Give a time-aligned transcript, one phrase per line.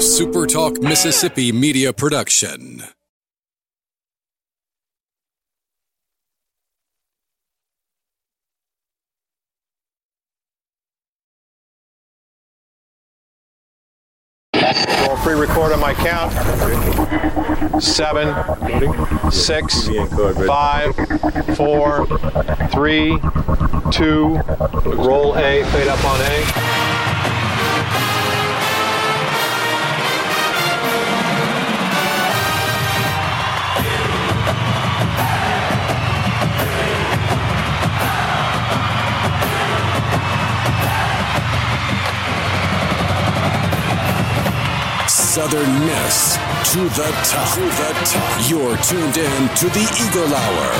[0.00, 2.82] a SuperTalk Mississippi media production.
[14.54, 16.32] I'll pre-record on my count.
[17.82, 19.86] Seven, six,
[20.46, 20.96] five,
[21.58, 22.06] four,
[22.68, 23.18] three,
[23.92, 24.40] two.
[24.96, 26.89] Roll A, fade up on A.
[45.40, 46.34] Southern Miss
[46.70, 47.54] to the top.
[47.54, 48.50] To the top.
[48.50, 50.72] You're tuned in to the Eagle Hour.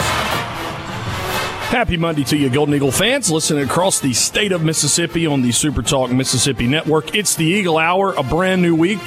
[1.71, 5.51] Happy Monday to you, Golden Eagle fans, listening across the state of Mississippi on the
[5.51, 7.15] Super Talk Mississippi Network.
[7.15, 9.01] It's the Eagle Hour, a brand new week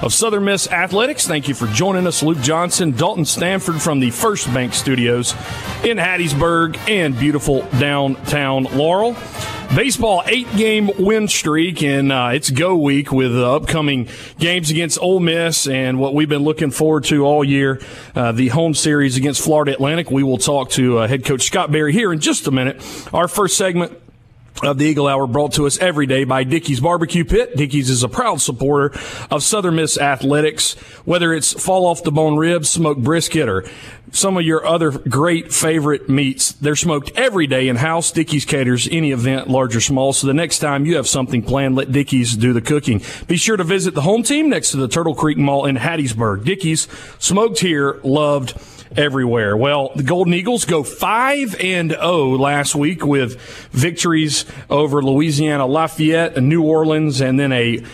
[0.00, 1.26] of Southern Miss Athletics.
[1.26, 5.32] Thank you for joining us, Luke Johnson, Dalton Stanford from the First Bank Studios
[5.82, 9.16] in Hattiesburg and beautiful downtown Laurel.
[9.74, 14.98] Baseball eight game win streak, and uh, it's go week with uh, upcoming games against
[15.00, 17.80] Ole Miss and what we've been looking forward to all year
[18.16, 20.10] uh, the home series against Florida Atlantic.
[20.10, 22.82] We will talk to uh, head coach Scott Berry here in just a minute.
[23.14, 23.96] Our first segment
[24.62, 27.56] of the Eagle Hour brought to us every day by Dickey's Barbecue Pit.
[27.56, 28.98] Dickey's is a proud supporter
[29.30, 33.64] of Southern Miss athletics, whether it's fall off the bone ribs, smoked brisket, or
[34.12, 36.52] some of your other great favorite meats.
[36.52, 38.10] They're smoked every day in house.
[38.10, 40.12] Dickey's caters any event, large or small.
[40.12, 43.02] So the next time you have something planned, let Dickey's do the cooking.
[43.28, 46.44] Be sure to visit the home team next to the Turtle Creek Mall in Hattiesburg.
[46.44, 48.54] Dickey's smoked here, loved
[48.96, 49.56] everywhere.
[49.56, 56.42] Well, the Golden Eagles go 5 and 0 last week with victories over Louisiana Lafayette
[56.42, 57.84] New Orleans and then a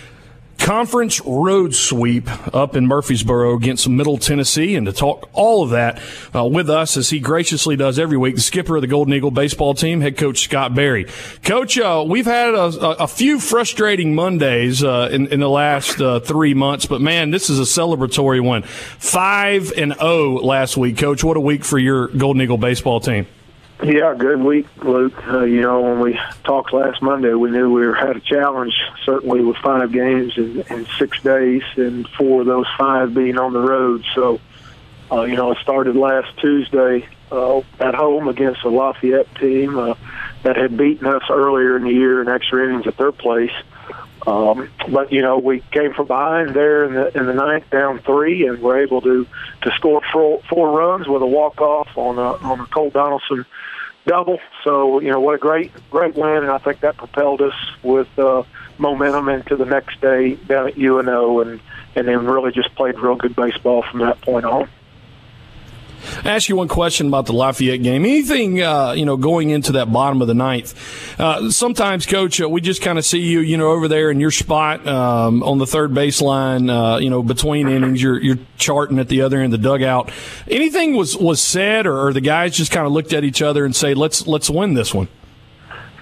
[0.58, 4.74] conference road sweep up in Murfreesboro against Middle Tennessee.
[4.74, 6.00] And to talk all of that
[6.34, 9.30] uh, with us, as he graciously does every week, the skipper of the Golden Eagle
[9.30, 11.06] baseball team, head coach Scott Berry.
[11.42, 16.20] Coach, uh, we've had a, a, few frustrating Mondays uh, in, in, the last uh,
[16.20, 18.62] three months, but man, this is a celebratory one.
[18.62, 20.98] 5 and 0 last week.
[20.98, 23.26] Coach, what a week for your Golden Eagle baseball team.
[23.82, 25.14] Yeah, good week, Luke.
[25.28, 28.72] Uh, you know, when we talked last Monday, we knew we had a challenge,
[29.04, 33.52] certainly with five games in, in six days, and four of those five being on
[33.52, 34.02] the road.
[34.14, 34.40] So,
[35.12, 39.94] uh, you know, it started last Tuesday uh, at home against a Lafayette team uh,
[40.42, 43.52] that had beaten us earlier in the year in extra innings at their place.
[44.26, 48.00] Um, but you know, we came from behind there in the in the ninth, down
[48.00, 49.26] three, and were able to
[49.62, 53.46] to score four, four runs with a walk off on a on a Cole Donaldson
[54.06, 54.40] double.
[54.64, 57.54] So you know, what a great great win, and I think that propelled us
[57.84, 58.42] with uh,
[58.78, 61.60] momentum into the next day down at UNO, and
[61.94, 64.68] and then really just played real good baseball from that point on.
[66.24, 68.04] I ask you one question about the Lafayette game.
[68.04, 70.74] Anything, uh, you know, going into that bottom of the ninth?
[71.20, 74.20] Uh, sometimes, Coach, uh, we just kind of see you, you know, over there in
[74.20, 78.02] your spot um, on the third baseline, uh, you know, between innings.
[78.02, 80.10] You're, you're charting at the other end of the dugout.
[80.48, 83.64] Anything was was said, or, or the guys just kind of looked at each other
[83.64, 85.08] and say, "Let's let's win this one."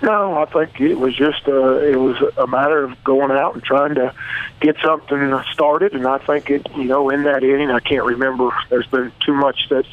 [0.04, 3.62] No, I think it was just uh, it was a matter of going out and
[3.62, 4.14] trying to
[4.60, 8.50] get something started, and I think it you know in that inning I can't remember.
[8.68, 9.86] There's been too much that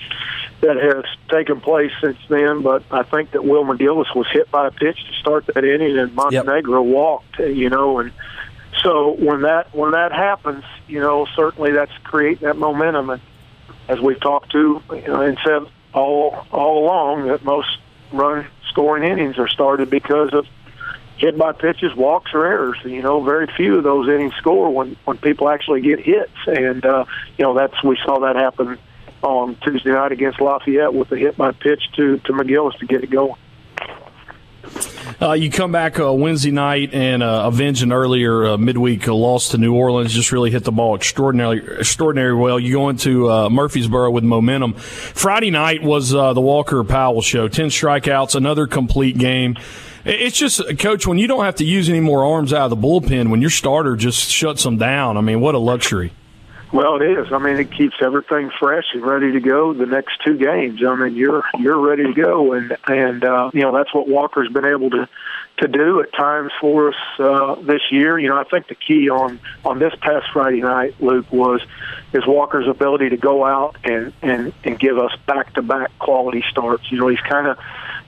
[0.60, 4.68] that has taken place since then, but I think that Will McGillis was hit by
[4.68, 6.94] a pitch to start that inning, and Montenegro yep.
[6.94, 7.40] walked.
[7.40, 8.12] You know, and
[8.84, 13.22] so when that when that happens, you know certainly that's creating that momentum, and
[13.88, 17.78] as we've talked to you know, and said all all along that most
[18.12, 20.46] run scoring innings are started because of
[21.18, 22.78] hit by pitches, walks, or errors.
[22.84, 26.84] You know, very few of those innings score when when people actually get hits, and
[26.86, 27.06] uh,
[27.38, 28.78] you know that's we saw that happen
[29.22, 33.04] on Tuesday night against Lafayette with the hit by pitch to to McGillis to get
[33.04, 33.36] it going.
[35.22, 39.50] Uh, you come back uh, Wednesday night and uh, avenge an earlier uh, midweek loss
[39.50, 40.12] to New Orleans.
[40.12, 42.60] Just really hit the ball extraordinarily, extraordinarily well.
[42.60, 44.74] You go into uh, Murfreesboro with momentum.
[44.74, 47.48] Friday night was uh, the Walker Powell show.
[47.48, 49.57] Ten strikeouts, another complete game.
[50.06, 52.88] It's just, coach, when you don't have to use any more arms out of the
[52.88, 55.18] bullpen, when your starter just shuts them down.
[55.18, 56.13] I mean, what a luxury.
[56.73, 57.33] Well, it is.
[57.33, 60.81] I mean, it keeps everything fresh and ready to go the next two games.
[60.85, 64.50] I mean, you're you're ready to go, and and uh, you know that's what Walker's
[64.50, 65.09] been able to
[65.57, 68.18] to do at times for us uh, this year.
[68.18, 71.62] You know, I think the key on on this past Friday night, Luke, was
[72.13, 76.44] is Walker's ability to go out and and and give us back to back quality
[76.50, 76.89] starts.
[76.89, 77.57] You know, he's kind of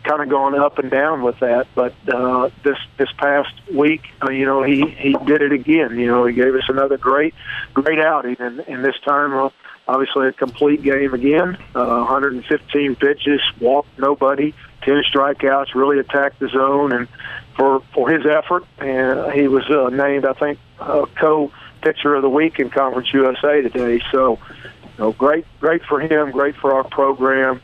[0.04, 4.32] kind of gone up and down with that, but uh, this this past week, uh,
[4.32, 5.98] you know, he he did it again.
[5.98, 7.34] You know, he gave us another great
[7.74, 9.34] great outing, and and this time.
[9.34, 9.50] Uh,
[9.88, 11.58] obviously, a complete game again.
[11.76, 14.54] Uh, 115 pitches, walked nobody,
[14.84, 17.08] 10 strikeouts, really attacked the zone, and
[17.56, 18.64] for for his effort.
[18.80, 21.52] And he was uh, named, I think, uh, co
[21.82, 24.02] pitcher of the week in Conference USA today.
[24.12, 27.62] So, you know, great, great for him, great for our program.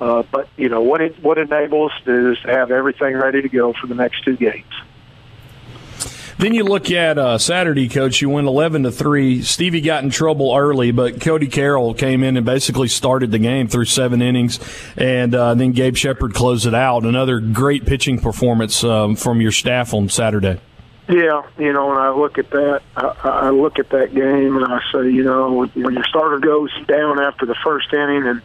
[0.00, 3.72] Uh, but you know what it what enables is to have everything ready to go
[3.72, 4.64] for the next two games.
[6.38, 8.22] Then you look at uh, Saturday, coach.
[8.22, 9.42] You went eleven to three.
[9.42, 13.66] Stevie got in trouble early, but Cody Carroll came in and basically started the game
[13.66, 14.60] through seven innings,
[14.96, 17.04] and uh, then Gabe Shepard closed it out.
[17.04, 20.60] Another great pitching performance um, from your staff on Saturday.
[21.08, 24.64] Yeah, you know, when I look at that, I, I look at that game and
[24.66, 28.42] I say, you know, when your starter goes down after the first inning, and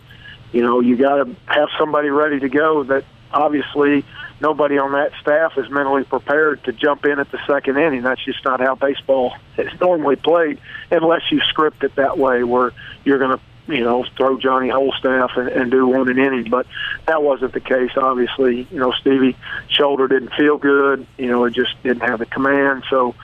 [0.54, 4.06] you know, you got to have somebody ready to go that obviously
[4.40, 8.04] nobody on that staff is mentally prepared to jump in at the second inning.
[8.04, 10.60] That's just not how baseball is normally played,
[10.92, 12.72] unless you script it that way, where
[13.04, 16.50] you're going to you know, throw Johnny Holstaff and, and do one an inning.
[16.50, 16.68] But
[17.06, 17.92] that wasn't the case.
[17.96, 19.38] Obviously, you know, Stevie
[19.70, 21.08] shoulder didn't feel good.
[21.18, 22.84] You know, it just didn't have the command.
[22.90, 23.16] So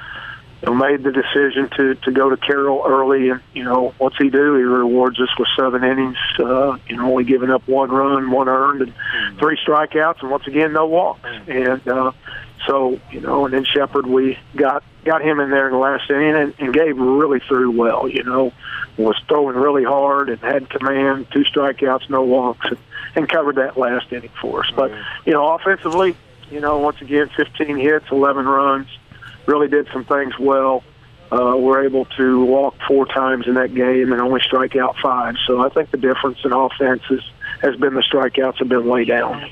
[0.62, 4.18] you know, made the decision to to go to Carroll early, and you know what's
[4.18, 4.56] he do?
[4.56, 8.50] He rewards us with seven innings, uh, you know, only giving up one run, one
[8.50, 8.94] earned, and
[9.40, 11.30] three strikeouts, and once again no walks.
[11.48, 12.12] And uh,
[12.68, 16.10] so you know, and then Shepard, we got got him in there in the last
[16.10, 18.10] inning, and, and Gabe really threw well.
[18.10, 18.52] You know,
[18.98, 22.78] was throwing really hard and had command, two strikeouts, no walks, and,
[23.16, 24.72] and covered that last inning for us.
[24.76, 24.92] But
[25.26, 26.18] you know, offensively,
[26.52, 28.90] you know, once again, 15 hits, 11 runs
[29.50, 30.84] really did some things well.
[31.32, 35.36] Uh, we're able to walk four times in that game and only strike out five.
[35.46, 37.22] So I think the difference in offense is,
[37.62, 39.50] has been the strikeouts have been way down.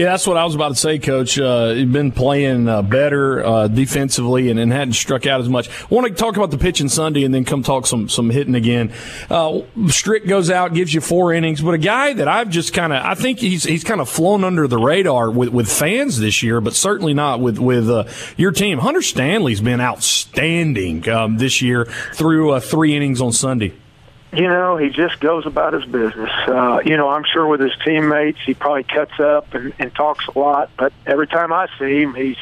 [0.00, 1.38] Yeah, that's what I was about to say, Coach.
[1.38, 5.68] Uh, you've been playing uh, better uh, defensively and, and, hadn't struck out as much.
[5.68, 8.54] I want to talk about the pitching Sunday and then come talk some some hitting
[8.54, 8.94] again.
[9.28, 12.94] Uh, Strick goes out, gives you four innings, but a guy that I've just kind
[12.94, 16.42] of I think he's he's kind of flown under the radar with, with fans this
[16.42, 18.04] year, but certainly not with with uh,
[18.38, 18.78] your team.
[18.78, 23.74] Hunter Stanley's been outstanding um, this year through uh, three innings on Sunday
[24.32, 26.30] you know, he just goes about his business.
[26.46, 30.26] Uh, you know, I'm sure with his teammates, he probably cuts up and, and talks
[30.28, 30.70] a lot.
[30.76, 32.36] But every time I see him, he's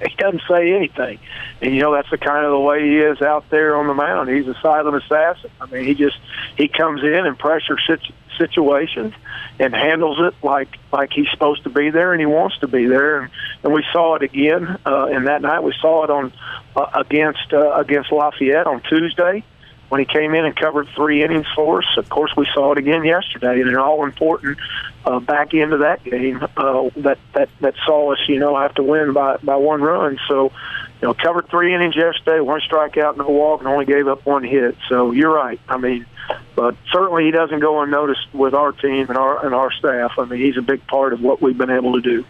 [0.00, 1.18] he doesn't say anything.
[1.60, 3.94] And you know, that's the kind of the way he is out there on the
[3.94, 4.30] mound.
[4.30, 5.50] He's a silent assassin.
[5.60, 6.18] I mean, he just
[6.56, 9.14] he comes in and pressure situ- situations
[9.60, 12.86] and handles it like like he's supposed to be there and he wants to be
[12.86, 13.20] there.
[13.20, 13.30] And,
[13.62, 14.78] and we saw it again.
[14.86, 16.32] Uh, and that night we saw it on
[16.74, 19.44] uh, against uh, against Lafayette on Tuesday
[19.94, 21.86] when he came in and covered three innings for us.
[21.96, 24.58] Of course, we saw it again yesterday in an all-important
[25.04, 28.74] uh, back end of that game uh, that that that saw us, you know, have
[28.74, 30.18] to win by by one run.
[30.26, 30.50] So,
[31.00, 34.42] you know, covered three innings yesterday, one strikeout, no walk, and only gave up one
[34.42, 34.76] hit.
[34.88, 35.60] So you're right.
[35.68, 36.06] I mean,
[36.56, 40.18] but certainly he doesn't go unnoticed with our team and our and our staff.
[40.18, 42.24] I mean, he's a big part of what we've been able to do.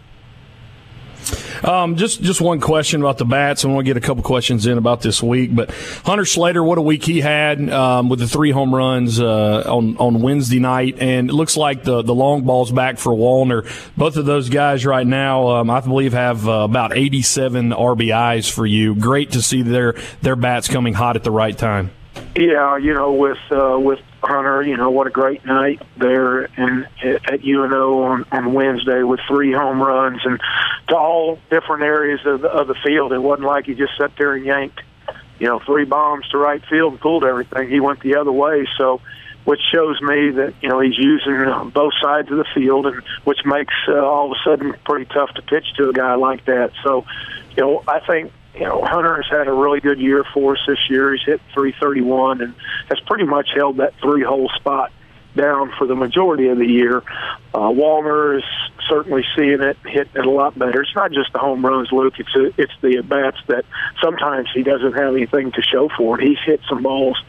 [1.65, 3.65] Um, just just one question about the bats.
[3.65, 5.53] I want to get a couple questions in about this week.
[5.53, 5.71] But
[6.05, 9.97] Hunter Slater, what a week he had um, with the three home runs uh, on
[9.97, 13.65] on Wednesday night, and it looks like the the long ball's back for Wallner.
[13.97, 18.67] Both of those guys right now, um, I believe, have uh, about 87 RBIs for
[18.67, 18.93] you.
[18.93, 21.89] Great to see their their bats coming hot at the right time.
[22.35, 26.85] Yeah, you know, with uh, with Hunter, you know, what a great night there in,
[27.01, 30.41] at UNO on, on Wednesday with three home runs and
[30.89, 33.13] to all different areas of the, of the field.
[33.13, 34.81] It wasn't like he just sat there and yanked,
[35.39, 37.69] you know, three bombs to right field and pulled everything.
[37.69, 38.67] He went the other way.
[38.77, 38.99] So,
[39.45, 43.45] which shows me that you know he's using both sides of the field, and which
[43.45, 46.71] makes uh, all of a sudden pretty tough to pitch to a guy like that.
[46.83, 47.05] So,
[47.55, 50.61] you know, I think you know, Hunter has had a really good year for us
[50.67, 51.13] this year.
[51.13, 52.55] He's hit 331 and
[52.89, 54.91] has pretty much held that three hole spot
[55.35, 57.03] down for the majority of the year.
[57.53, 58.43] Uh, Wallner is
[58.89, 60.81] certainly seeing it, hitting it a lot better.
[60.81, 62.13] It's not just the home runs, Luke.
[62.17, 63.65] It's a, it's the at bats that
[64.01, 66.25] sometimes he doesn't have anything to show for it.
[66.25, 67.21] He's hit some balls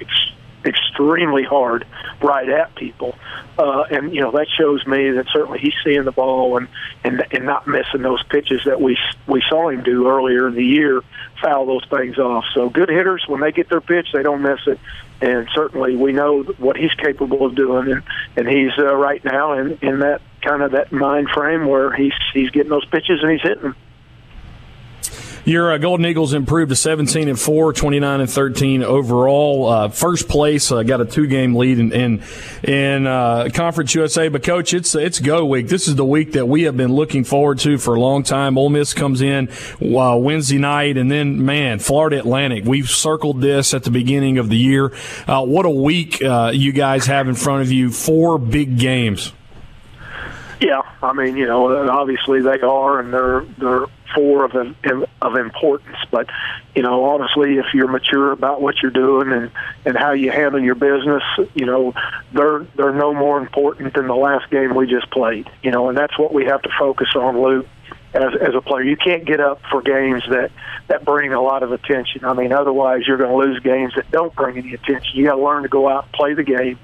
[0.66, 1.87] extremely hard
[2.20, 3.16] right at people.
[3.58, 6.68] Uh, and you know that shows me that certainly he's seeing the ball and,
[7.04, 10.64] and and not missing those pitches that we we saw him do earlier in the
[10.64, 11.02] year,
[11.40, 12.44] foul those things off.
[12.52, 14.78] So good hitters when they get their pitch, they don't miss it.
[15.18, 18.02] And certainly we know what he's capable of doing, and
[18.37, 22.12] and he's uh, right now in in that kind of that mind frame where he's
[22.35, 23.76] he's getting those pitches and he's hitting them.
[25.47, 29.69] Your uh, Golden Eagles improved to 17 and 4, 29 and 13 overall.
[29.69, 32.23] Uh, first place, uh, got a two game lead in in,
[32.65, 34.26] in uh, Conference USA.
[34.26, 35.69] But coach, it's it's go week.
[35.69, 38.59] This is the week that we have been looking forward to for a long time.
[38.59, 39.49] Ole Miss comes in
[39.81, 42.65] uh, Wednesday night, and then man, Florida Atlantic.
[42.65, 44.93] We've circled this at the beginning of the year.
[45.29, 47.93] Uh, what a week you guys have in front of you.
[47.93, 49.33] Four big games.
[50.61, 54.77] Yeah, I mean, you know, obviously they are, and they're they're four of them
[55.23, 55.97] of importance.
[56.11, 56.29] But
[56.75, 59.51] you know, honestly, if you're mature about what you're doing and
[59.85, 61.23] and how you handle your business,
[61.55, 61.95] you know,
[62.33, 65.49] they're they're no more important than the last game we just played.
[65.63, 67.67] You know, and that's what we have to focus on, Luke.
[68.15, 70.51] As, as a player, you can't get up for games that
[70.89, 72.25] that bring a lot of attention.
[72.25, 75.11] I mean, otherwise you're going to lose games that don't bring any attention.
[75.15, 76.79] You got to learn to go out and play the game.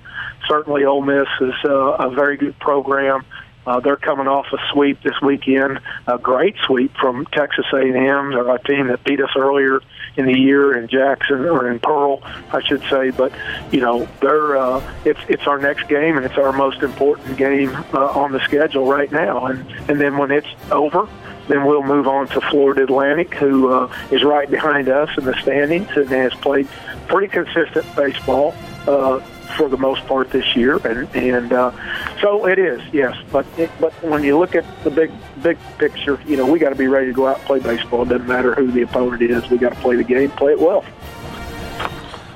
[0.47, 3.25] Certainly, Ole Miss is uh, a very good program
[3.67, 8.59] uh, they're coming off a sweep this weekend, a great sweep from Texas A&M, a
[8.61, 9.81] team that beat us earlier
[10.17, 13.11] in the year in Jackson or in Pearl, I should say.
[13.11, 13.33] But
[13.71, 17.71] you know, they're uh, it's it's our next game and it's our most important game
[17.95, 19.47] uh, on the schedule right now.
[19.47, 21.09] And and then when it's over,
[21.49, 25.35] then we'll move on to Florida Atlantic, who uh, is right behind us in the
[25.41, 26.69] standings and has played
[27.07, 28.55] pretty consistent baseball.
[28.87, 29.21] Uh,
[29.57, 31.73] for the most part this year, and and uh,
[32.21, 33.17] so it is, yes.
[33.31, 35.11] But it, but when you look at the big
[35.43, 38.03] big picture, you know, we got to be ready to go out and play baseball.
[38.03, 39.49] It doesn't matter who the opponent is.
[39.51, 40.85] We got to play the game, play it well.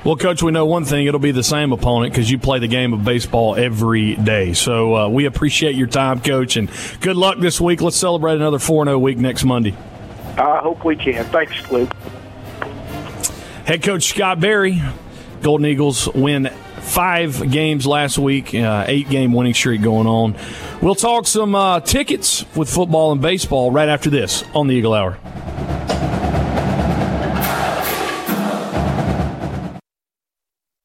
[0.04, 1.06] Well, Coach, we know one thing.
[1.08, 4.52] It'll be the same opponent because you play the game of baseball every day.
[4.52, 6.70] So uh, we appreciate your time, Coach, and
[7.00, 7.82] good luck this week.
[7.82, 9.74] Let's celebrate another 4 0 week next Monday.
[10.38, 11.24] I hope we can.
[11.24, 11.92] Thanks, Luke.
[13.64, 14.80] Head coach Scott Berry,
[15.42, 16.50] Golden Eagles win
[16.86, 20.36] five games last week, uh, eight game winning streak going on.
[20.80, 24.94] We'll talk some uh, tickets with football and baseball right after this on the Eagle
[24.94, 25.18] Hour.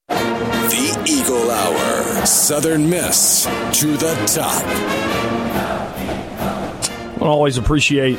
[0.08, 3.46] The Eagle Hour, Southern Miss
[3.80, 4.64] to the top.
[7.22, 8.18] I always appreciate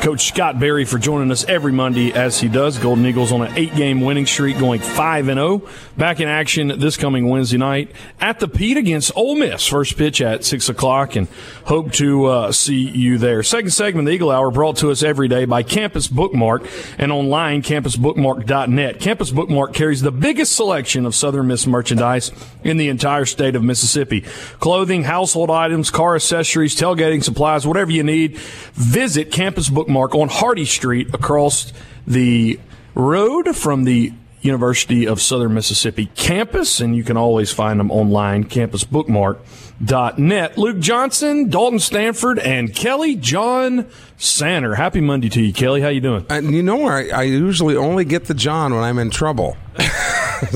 [0.00, 2.78] Coach Scott Berry for joining us every Monday as he does.
[2.78, 5.62] Golden Eagles on an eight game winning streak going 5 and 0.
[5.96, 7.90] Back in action this coming Wednesday night
[8.20, 9.66] at the Pete against Ole Miss.
[9.66, 11.26] First pitch at 6 o'clock and
[11.64, 13.42] hope to uh, see you there.
[13.42, 16.64] Second segment, the Eagle Hour brought to us every day by Campus Bookmark
[16.96, 19.00] and online campusbookmark.net.
[19.00, 22.30] Campus Bookmark carries the biggest selection of Southern Miss merchandise
[22.62, 24.20] in the entire state of Mississippi.
[24.60, 28.38] Clothing, household items, car accessories, tailgating supplies, whatever you need.
[28.38, 31.72] Visit Campus Bookmark bookmark on Hardy Street across
[32.06, 32.60] the
[32.94, 38.44] road from the University of Southern Mississippi campus, and you can always find them online,
[38.44, 40.58] campusbookmark.net.
[40.58, 44.76] Luke Johnson, Dalton Stanford, and Kelly John Sander.
[44.76, 45.80] Happy Monday to you, Kelly.
[45.80, 46.24] How you doing?
[46.30, 49.56] And you know, I, I usually only get the John when I'm in trouble.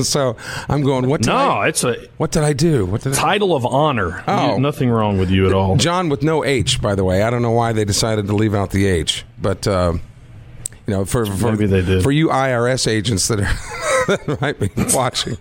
[0.03, 0.37] so
[0.69, 1.09] I'm going.
[1.09, 1.21] What?
[1.21, 1.95] Did no, I, it's a.
[2.17, 2.85] What did I do?
[2.85, 4.23] What did title I, of honor?
[4.27, 5.75] Oh, nothing wrong with you at all.
[5.75, 7.23] John with no H, by the way.
[7.23, 9.93] I don't know why they decided to leave out the H, but uh,
[10.87, 12.03] you know, for for, Maybe they did.
[12.03, 13.43] for you IRS agents that are
[14.17, 15.37] that might be watching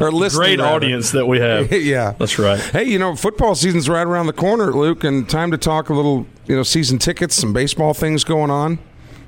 [0.00, 0.40] or listening.
[0.40, 0.74] Great rather.
[0.74, 1.70] audience that we have.
[1.82, 2.60] yeah, that's right.
[2.60, 5.94] Hey, you know, football season's right around the corner, Luke, and time to talk a
[5.94, 6.26] little.
[6.46, 8.78] You know, season tickets, some baseball things going on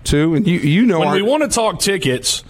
[0.04, 2.42] too, and you you know when our, we want to talk tickets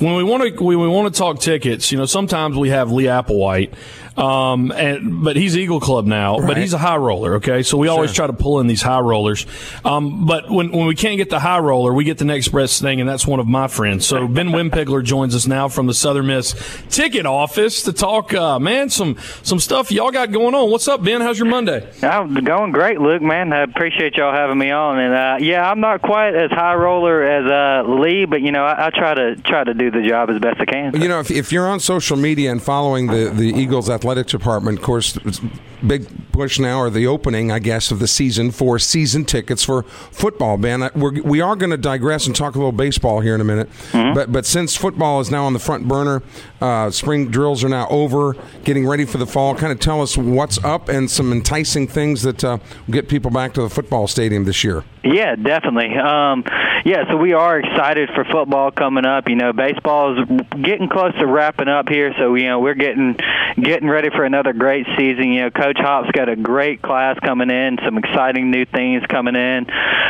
[0.00, 2.90] when we want to when we want to talk tickets, you know, sometimes we have
[2.90, 3.74] Lee Applewhite,
[4.16, 6.48] um, and but he's Eagle Club now, right.
[6.48, 7.34] but he's a high roller.
[7.36, 7.94] Okay, so we sure.
[7.94, 9.46] always try to pull in these high rollers.
[9.84, 12.80] Um, but when when we can't get the high roller, we get the next best
[12.80, 14.06] thing, and that's one of my friends.
[14.06, 16.54] So Ben Wimpegler joins us now from the Southern Miss
[16.90, 20.70] ticket office to talk, uh, man, some some stuff y'all got going on.
[20.70, 21.20] What's up, Ben?
[21.20, 21.88] How's your Monday?
[22.02, 23.22] I'm going great, Luke.
[23.22, 24.98] Man, I appreciate y'all having me on.
[24.98, 28.64] And uh, yeah, I'm not quite as high roller as uh, Lee, but you know,
[28.64, 31.00] I, I try to try to do the job as best I can.
[31.00, 34.78] You know, if, if you're on social media and following the, the Eagles athletic department,
[34.78, 35.18] of course,
[35.86, 39.82] big push now, or the opening, I guess, of the season for season tickets for
[39.82, 40.56] football.
[40.56, 43.44] Ben, we're, we are going to digress and talk a little baseball here in a
[43.44, 43.70] minute.
[43.92, 44.14] Mm-hmm.
[44.14, 46.22] But but since football is now on the front burner,
[46.60, 49.54] uh, spring drills are now over, getting ready for the fall.
[49.54, 52.58] Kind of tell us what's up and some enticing things that uh,
[52.90, 54.84] get people back to the football stadium this year.
[55.02, 55.96] Yeah, definitely.
[55.98, 56.44] Um,
[56.84, 59.28] yeah, so we are excited for football coming up.
[59.28, 60.28] You know, baseball is
[60.62, 63.16] getting close to wrapping up here, so you know we're getting
[63.60, 65.32] getting ready for another great season.
[65.32, 69.02] You know, Coach Hop's got got a great class coming in, some exciting new things
[69.08, 69.66] coming in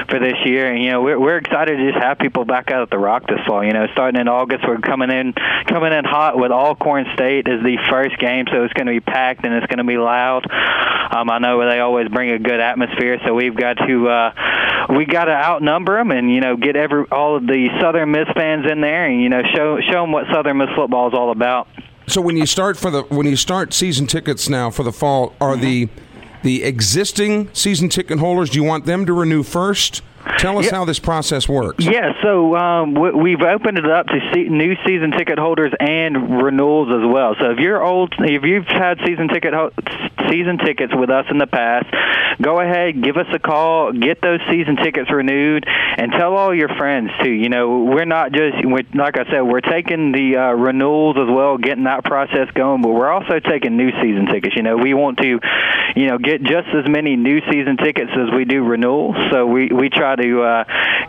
[0.09, 2.83] for this year, and you know we're we're excited to just have people back out
[2.83, 3.65] at the Rock this fall.
[3.65, 5.33] You know, starting in August, we're coming in
[5.67, 9.01] coming in hot with Alcorn State as the first game, so it's going to be
[9.01, 10.47] packed and it's going to be loud.
[10.51, 15.07] Um, I know they always bring a good atmosphere, so we've got to uh, we
[15.07, 18.71] got to outnumber them and you know get every all of the Southern Miss fans
[18.71, 21.69] in there and you know show show them what Southern Miss football is all about.
[22.07, 25.35] So when you start for the when you start season tickets now for the fall,
[25.41, 25.63] are mm-hmm.
[25.63, 25.89] the
[26.43, 28.51] the existing season ticket holders?
[28.51, 30.03] Do you want them to renew first?
[30.39, 30.77] Tell us Yeah.
[30.79, 31.85] how this process works.
[31.85, 36.89] Yeah, so um, we- we've opened it up to new season ticket holders and renewals
[36.91, 37.35] as well.
[37.41, 39.55] So if you're old, if you've had season ticket
[40.31, 41.87] season tickets with us in the past,
[42.41, 45.65] go ahead, give us a call, get those season tickets renewed,
[45.99, 47.31] and tell all your friends too.
[47.31, 51.29] You know, we're not just we're, like I said, we're taking the uh, renewals as
[51.29, 54.57] well, getting that process going, but we're also taking new season tickets.
[54.57, 55.39] You know, we want to,
[55.95, 59.17] you know, get just as many new season tickets as we do renewals.
[59.31, 60.65] So we we try to uh,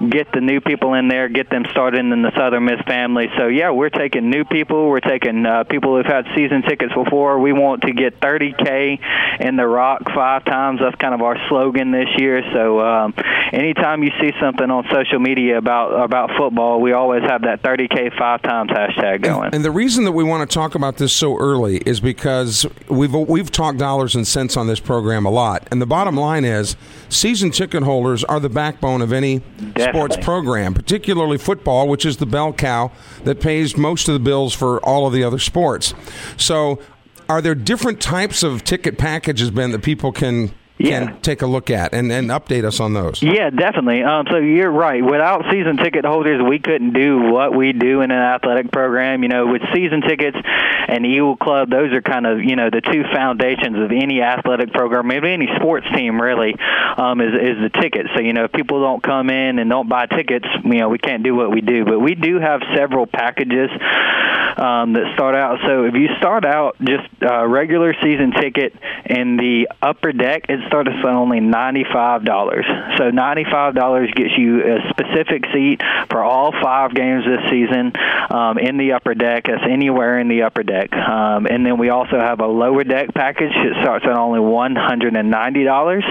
[0.10, 3.28] get the new people in there, get them started in the Southern Miss family.
[3.38, 4.90] So yeah, we're taking new people.
[4.90, 7.40] We're taking uh, people who've had season tickets before.
[7.40, 10.80] We want to get 30k in the Rock five times.
[10.82, 12.42] That's kind of our slogan this year.
[12.54, 13.14] So um,
[13.52, 18.18] anytime you see something on social media about about football, we always have that 30k
[18.18, 19.54] five times hashtag going.
[19.54, 23.14] And the reason that we want to talk about this so early is because we've
[23.14, 26.76] we've talked dollars and cents on this program a lot, and the bottom line is
[27.10, 29.42] season ticket holders are the backbone of any
[29.78, 32.92] sports program, particularly football, which is the bell cow
[33.24, 35.94] that pays most of the bills for all of the other sports.
[36.38, 36.80] So,
[37.28, 41.06] are there different types of ticket packages, Ben, that people can Yeah.
[41.06, 43.22] can take a look at and, and update us on those?
[43.22, 44.04] Yeah, definitely.
[44.04, 45.04] Um, so you're right.
[45.04, 49.24] Without season ticket holders, we couldn't do what we do in an athletic program.
[49.24, 50.38] You know, with season tickets
[50.88, 54.74] and Eagle Club, those are kind of you know the two foundations of any athletic
[54.74, 56.56] program, maybe any sports team really,
[56.98, 58.10] um, is is the tickets.
[58.14, 60.98] So you know, if people don't come in and don't buy tickets, you know, we
[60.98, 61.86] can't do what we do.
[61.86, 63.70] But we do have several packages
[64.58, 65.60] um, that start out.
[65.66, 68.74] So if you start out just uh, regular season ticket
[69.06, 72.66] in the upper deck, it starts at only ninety-five dollars.
[72.98, 77.94] So ninety-five dollars gets you a specific seat for all five games this season
[78.30, 79.46] um, in the upper deck.
[79.48, 80.94] That's anywhere in the upper deck.
[80.94, 83.52] Um, and then we also have a lower deck package.
[83.52, 86.04] that starts at only one hundred and ninety dollars.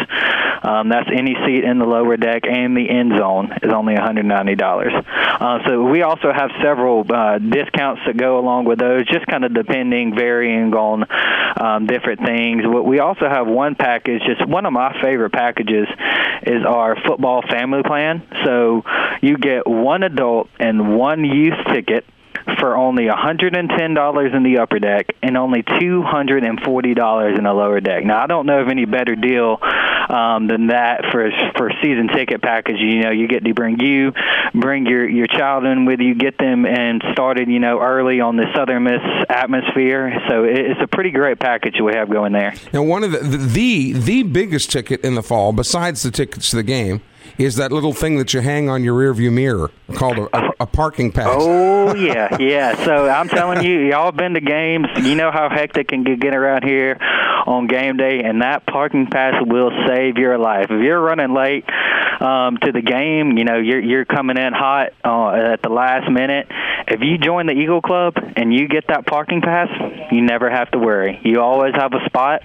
[0.63, 4.03] Um, that's any seat in the lower deck, and the end zone is only one
[4.03, 4.93] hundred ninety dollars.
[4.95, 9.45] Uh, so we also have several uh, discounts that go along with those, just kind
[9.45, 11.05] of depending, varying on
[11.61, 12.63] um, different things.
[12.67, 14.23] We also have one package.
[14.27, 15.87] Just one of my favorite packages
[16.43, 18.27] is our football family plan.
[18.45, 18.83] So
[19.23, 22.05] you get one adult and one youth ticket
[22.59, 28.05] for only $110 in the upper deck and only $240 in the lower deck.
[28.05, 29.59] Now, I don't know of any better deal
[30.09, 32.79] um, than that for for season ticket package.
[32.79, 34.13] You know, you get to bring you,
[34.55, 38.37] bring your your child in with you, get them and started, you know, early on
[38.37, 40.21] the Southern Miss atmosphere.
[40.29, 42.55] So it, it's a pretty great package we have going there.
[42.73, 46.51] Now, one of the, the the the biggest ticket in the fall, besides the tickets
[46.51, 47.03] to the game,
[47.39, 50.67] is that little thing that you hang on your rearview mirror called a, a, a
[50.67, 51.29] parking pass.
[51.31, 52.85] Oh yeah, yeah.
[52.85, 54.87] So I'm telling you, y'all been to games.
[55.03, 56.99] You know how hectic can get around here
[57.47, 60.67] on game day, and that parking pass will save your life.
[60.71, 61.65] If you're running late
[62.21, 66.11] um, to the game, you know you're you're coming in hot uh, at the last
[66.11, 66.47] minute.
[66.87, 69.69] If you join the Eagle Club and you get that parking pass,
[70.13, 71.19] you never have to worry.
[71.25, 72.43] You always have a spot.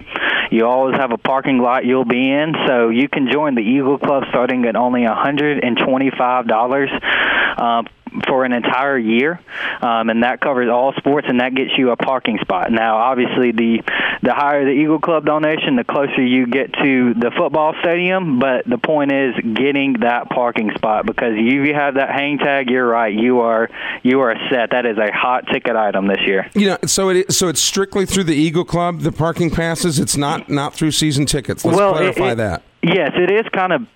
[0.50, 3.98] You always have a parking lot you'll be in, so you can join the Eagle
[3.98, 7.86] Club starting at only $125 um,
[8.26, 9.38] for an entire year,
[9.82, 12.72] um, and that covers all sports, and that gets you a parking spot.
[12.72, 13.82] Now, obviously, the
[14.22, 18.40] the higher the Eagle Club donation, the closer you get to the football stadium.
[18.40, 22.68] But the point is getting that parking spot because you have that hang tag.
[22.68, 23.14] You're right.
[23.14, 23.70] You are
[24.02, 24.70] you are set.
[24.72, 26.50] That is a hot ticket item this year.
[26.54, 30.00] You know, so it so it's strictly through the Eagle Club, the parking passes.
[30.00, 31.64] It's not not through season tickets.
[31.64, 32.62] Let's well, clarify it- it- that.
[32.82, 33.86] Yes, it is kind of.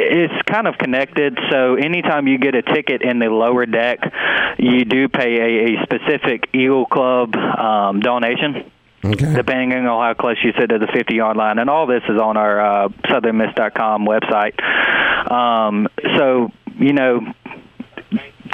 [0.00, 1.38] It's kind of connected.
[1.50, 3.98] So anytime you get a ticket in the lower deck,
[4.58, 8.70] you do pay a, a specific Eagle Club um, donation.
[9.04, 9.32] Okay.
[9.32, 11.58] Depending on how close you sit to the 50 yard line.
[11.58, 14.60] And all this is on our uh, southernmiss.com website.
[15.30, 17.20] Um, so, you know,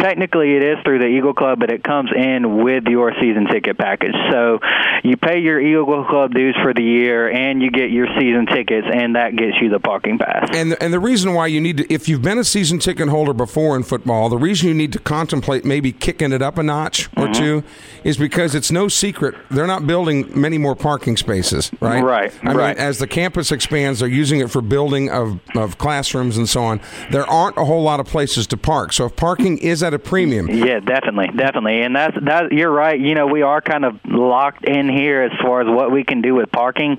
[0.05, 3.79] technically it is through the Eagle Club, but it comes in with your season ticket
[3.79, 4.14] package.
[4.31, 4.59] So
[5.03, 8.87] you pay your Eagle Club dues for the year, and you get your season tickets,
[8.93, 10.49] and that gets you the parking pass.
[10.53, 13.33] And and the reason why you need to, if you've been a season ticket holder
[13.33, 17.07] before in football, the reason you need to contemplate maybe kicking it up a notch
[17.17, 17.33] or mm-hmm.
[17.33, 17.64] two
[18.03, 22.03] is because it's no secret they're not building many more parking spaces, right?
[22.03, 22.33] Right.
[22.43, 22.77] I right.
[22.77, 26.62] mean, as the campus expands, they're using it for building of, of classrooms and so
[26.62, 26.81] on.
[27.11, 28.93] There aren't a whole lot of places to park.
[28.93, 32.53] So if parking is at a premium, yeah, definitely, definitely, and that's that.
[32.53, 32.99] You're right.
[32.99, 36.23] You know, we are kind of locked in here as far as what we can
[36.23, 36.99] do with parking.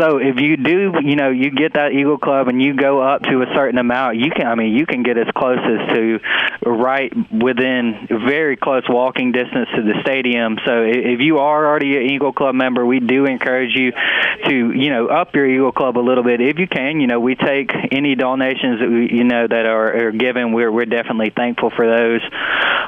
[0.00, 3.22] So if you do, you know, you get that Eagle Club and you go up
[3.22, 4.46] to a certain amount, you can.
[4.46, 6.20] I mean, you can get as close as to
[6.66, 10.58] right within very close walking distance to the stadium.
[10.64, 14.90] So if you are already an Eagle Club member, we do encourage you to, you
[14.90, 17.00] know, up your Eagle Club a little bit if you can.
[17.00, 20.52] You know, we take any donations that we, you know, that are, are given.
[20.52, 22.20] We're we're definitely thankful for those.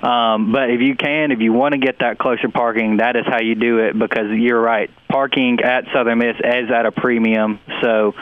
[0.03, 3.25] Um, but if you can, if you want to get that closer parking, that is
[3.27, 4.91] how you do it because you're right.
[5.09, 8.12] Parking at Southern Miss is at a premium, so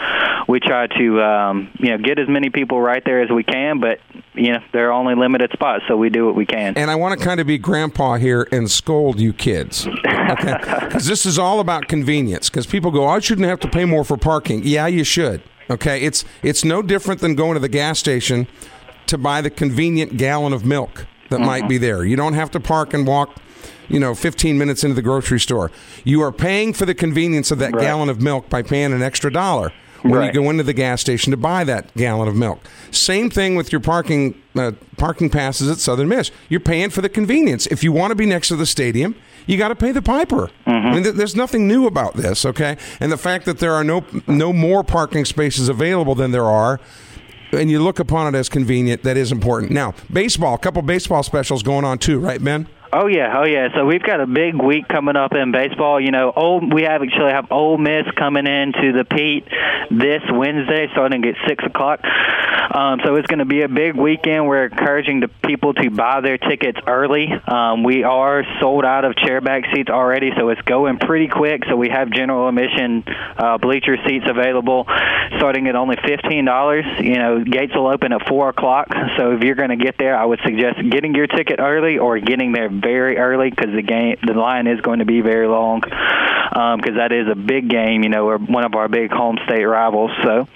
[0.47, 3.81] we try to um, you know get as many people right there as we can.
[3.81, 3.99] But
[4.35, 6.77] you know there are only limited spots, so we do what we can.
[6.77, 10.59] And I want to kind of be grandpa here and scold you kids, okay?
[10.81, 12.49] Because this is all about convenience.
[12.49, 14.63] Because people go, I shouldn't have to pay more for parking.
[14.65, 15.43] Yeah, you should.
[15.71, 18.47] Okay, it's it's no different than going to the gas station
[19.07, 21.47] to buy the convenient gallon of milk that mm-hmm.
[21.47, 22.05] might be there.
[22.05, 23.41] You don't have to park and walk
[23.89, 25.71] you know, 15 minutes into the grocery store.
[26.05, 27.83] You are paying for the convenience of that right.
[27.83, 29.73] gallon of milk by paying an extra dollar
[30.05, 30.35] when right.
[30.35, 32.61] you go into the gas station to buy that gallon of milk.
[32.91, 36.31] Same thing with your parking uh, parking passes at Southern Miss.
[36.51, 37.67] You're paying for the convenience.
[37.67, 40.51] If you want to be next to the stadium, you got to pay the piper.
[40.67, 40.71] Mm-hmm.
[40.71, 42.77] I mean, th- there's nothing new about this, okay?
[43.01, 46.81] And the fact that there are no no more parking spaces available than there are
[47.53, 49.71] and you look upon it as convenient, that is important.
[49.71, 52.67] Now, baseball, a couple baseball specials going on too, right, Ben?
[52.97, 53.75] Oh yeah, oh yeah.
[53.75, 56.01] So we've got a big week coming up in baseball.
[56.01, 59.49] You know, old we have actually have Ole Miss coming into the Pete
[59.91, 61.99] this Wednesday, starting at six o'clock.
[62.05, 64.47] Um, so it's going to be a big weekend.
[64.47, 67.29] We're encouraging the people to buy their tickets early.
[67.33, 71.65] Um, we are sold out of chairback seats already, so it's going pretty quick.
[71.69, 73.05] So we have general admission
[73.37, 74.87] uh, bleacher seats available,
[75.39, 76.85] starting at only fifteen dollars.
[77.01, 78.87] You know, gates will open at four o'clock.
[79.17, 82.21] So if you're going to get there, I would suggest getting your ticket early or
[82.21, 85.81] getting there very early because the game, the line is going to be very long
[85.81, 88.03] because um, that is a big game.
[88.03, 90.11] You know, we're one of our big home state rivals.
[90.23, 90.47] So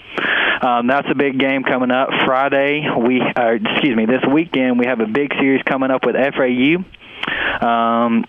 [0.61, 2.87] um, that's a big game coming up Friday.
[2.97, 6.85] We, uh, excuse me, this weekend we have a big series coming up with FAU.
[7.67, 8.25] Um,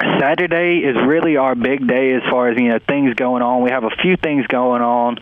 [0.00, 3.62] Saturday is really our big day as far as you know things going on.
[3.62, 5.18] We have a few things going on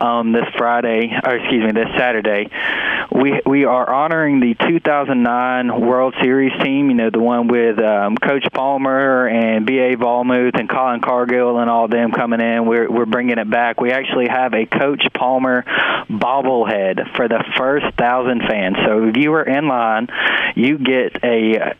[0.00, 2.48] um, this Friday, or excuse me, this Saturday.
[3.10, 6.88] We we are honoring the 2009 World Series team.
[6.90, 9.96] You know, the one with um, Coach Palmer and B.A.
[9.96, 12.66] Vollmuth and Colin Cargill and all them coming in.
[12.66, 13.80] We're we're bringing it back.
[13.80, 15.64] We actually have a Coach Palmer
[16.08, 18.76] bobblehead for the first thousand fans.
[18.86, 20.08] So if you were in line,
[20.54, 21.74] you get a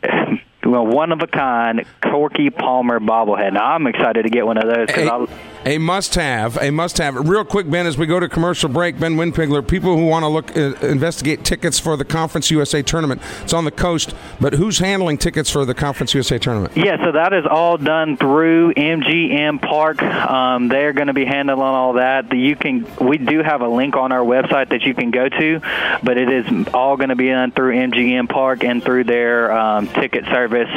[0.80, 3.52] one of a kind Corky Palmer bobblehead.
[3.52, 5.28] Now I'm excited to get one of those because
[5.64, 7.28] a must have, a must have.
[7.28, 10.28] Real quick, Ben, as we go to commercial break, Ben Winpigler, people who want to
[10.28, 13.20] look, uh, investigate tickets for the Conference USA tournament.
[13.42, 16.76] It's on the coast, but who's handling tickets for the Conference USA tournament?
[16.76, 20.02] Yeah, so that is all done through MGM Park.
[20.02, 22.32] Um, they're going to be handling all that.
[22.32, 25.60] You can, we do have a link on our website that you can go to,
[26.02, 29.86] but it is all going to be done through MGM Park and through their um,
[29.88, 30.68] ticket service.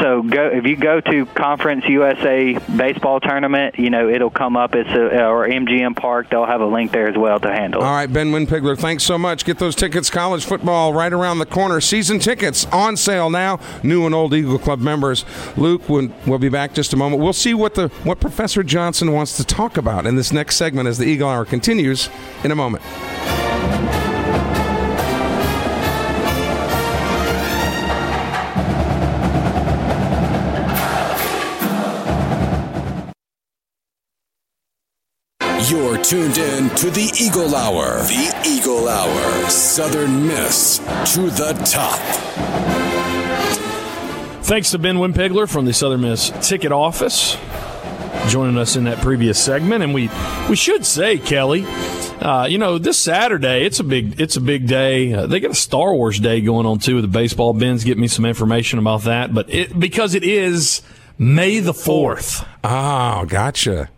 [0.00, 4.74] So go if you go to Conference USA baseball tournament, you know it'll come up
[4.74, 6.30] as a, or MGM Park.
[6.30, 7.82] They'll have a link there as well to handle.
[7.82, 9.44] All right, Ben Winpigler, thanks so much.
[9.44, 10.10] Get those tickets.
[10.10, 11.80] College football right around the corner.
[11.80, 13.60] Season tickets on sale now.
[13.82, 15.24] New and old Eagle Club members.
[15.56, 17.22] Luke, we'll, we'll be back just a moment.
[17.22, 20.88] We'll see what the what Professor Johnson wants to talk about in this next segment
[20.88, 22.08] as the Eagle Hour continues
[22.42, 22.82] in a moment.
[35.70, 37.98] You're tuned in to the Eagle Hour.
[38.02, 39.48] The Eagle Hour.
[39.48, 40.78] Southern Miss
[41.14, 41.98] to the top.
[44.44, 47.38] Thanks to Ben Wimpegler from the Southern Miss Ticket Office
[48.28, 49.82] joining us in that previous segment.
[49.82, 50.10] And we,
[50.50, 51.64] we should say, Kelly,
[52.20, 55.14] uh, you know, this Saturday it's a big it's a big day.
[55.14, 57.52] Uh, they got a Star Wars day going on too with the baseball.
[57.54, 60.82] Ben's get me some information about that, but it because it is
[61.16, 62.44] May the fourth.
[62.64, 63.88] Oh, gotcha.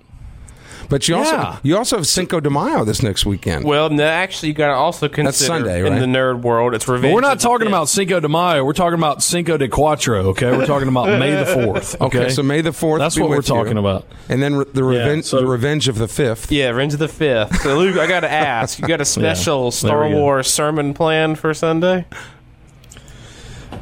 [0.88, 1.56] But you also Yeah.
[1.62, 3.64] you also have Cinco de Mayo this next weekend.
[3.64, 6.86] Well, no, actually, you got to also consider That's Sunday, in the nerd world, it's
[6.86, 7.10] revenge.
[7.12, 8.64] But we're not talking about Cinco de Mayo.
[8.64, 10.24] We're talking about Cinco de Cuatro.
[10.26, 11.96] Okay, we're talking about May the fourth.
[12.06, 13.00] Okay, okay, so May the fourth.
[13.00, 13.54] That's be what we're with you.
[13.54, 14.06] talking about.
[14.28, 16.50] And then re- the revenge, so- the revenge of the fifth.
[16.52, 17.60] Yeah, Revenge of the Fifth.
[17.62, 20.08] So, Luke, I got to ask, you got a special there Star.
[20.08, 22.04] Wars sermon planned for Sunday?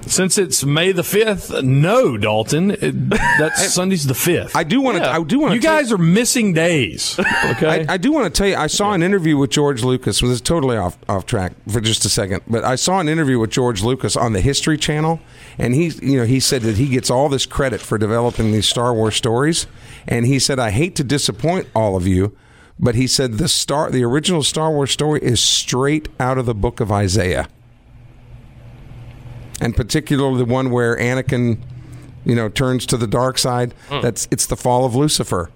[0.07, 2.73] Since it's May the fifth, no, Dalton.
[2.73, 4.55] It, that's Sunday's the fifth.
[4.55, 5.03] I do want to.
[5.05, 5.19] Yeah.
[5.19, 5.57] I do want to.
[5.57, 7.19] you guys are missing days.
[7.45, 10.21] Okay, I, I do want to tell you, I saw an interview with George Lucas.
[10.21, 13.39] This is totally off off track for just a second, but I saw an interview
[13.39, 15.21] with George Lucas on the History Channel,
[15.59, 18.67] and he, you know, he said that he gets all this credit for developing these
[18.67, 19.67] Star Wars stories,
[20.09, 22.35] and he said, "I hate to disappoint all of you."
[22.79, 26.55] But he said the star, the original Star Wars story is straight out of the
[26.55, 27.49] book of Isaiah,
[29.65, 31.59] and particularly the one where Anakin,
[32.25, 33.75] you know, turns to the dark side.
[33.89, 34.01] Hmm.
[34.03, 35.51] That's it's the fall of Lucifer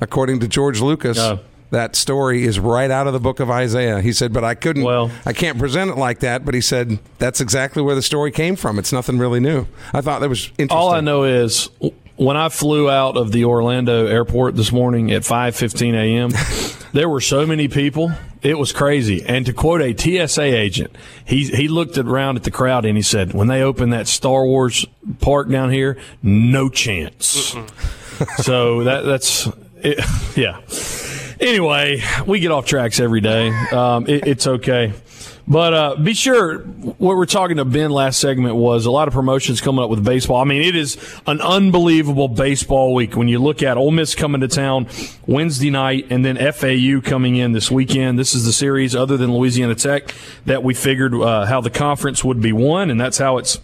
[0.00, 1.38] according to George Lucas, Oh.
[1.70, 4.02] that story is right out of the book of Isaiah.
[4.02, 6.44] He said, but I couldn't, Well- I can't present it like that.
[6.44, 8.78] But he said, that's exactly where the story came from.
[8.78, 9.66] It's nothing really new.
[9.94, 10.70] I thought that was interesting.
[10.70, 11.70] all I know is
[12.16, 16.30] when I flew out of the Orlando airport this morning at 5:15 a.m.,
[16.96, 18.10] there were so many people.
[18.42, 19.24] It was crazy.
[19.24, 23.02] And to quote a TSA agent, he he looked around at the crowd and he
[23.02, 24.86] said, "When they open that Star Wars
[25.20, 27.54] park down here, no chance."
[28.38, 30.00] so that that's it,
[30.36, 30.60] yeah.
[31.38, 33.48] Anyway, we get off tracks every day.
[33.70, 34.94] Um, it, it's okay.
[35.48, 39.14] But uh, be sure what we're talking to Ben last segment was a lot of
[39.14, 40.40] promotions coming up with baseball.
[40.40, 44.40] I mean, it is an unbelievable baseball week when you look at Ole Miss coming
[44.40, 44.88] to town
[45.26, 48.18] Wednesday night and then FAU coming in this weekend.
[48.18, 50.12] This is the series other than Louisiana Tech
[50.46, 53.60] that we figured uh, how the conference would be won, and that's how it's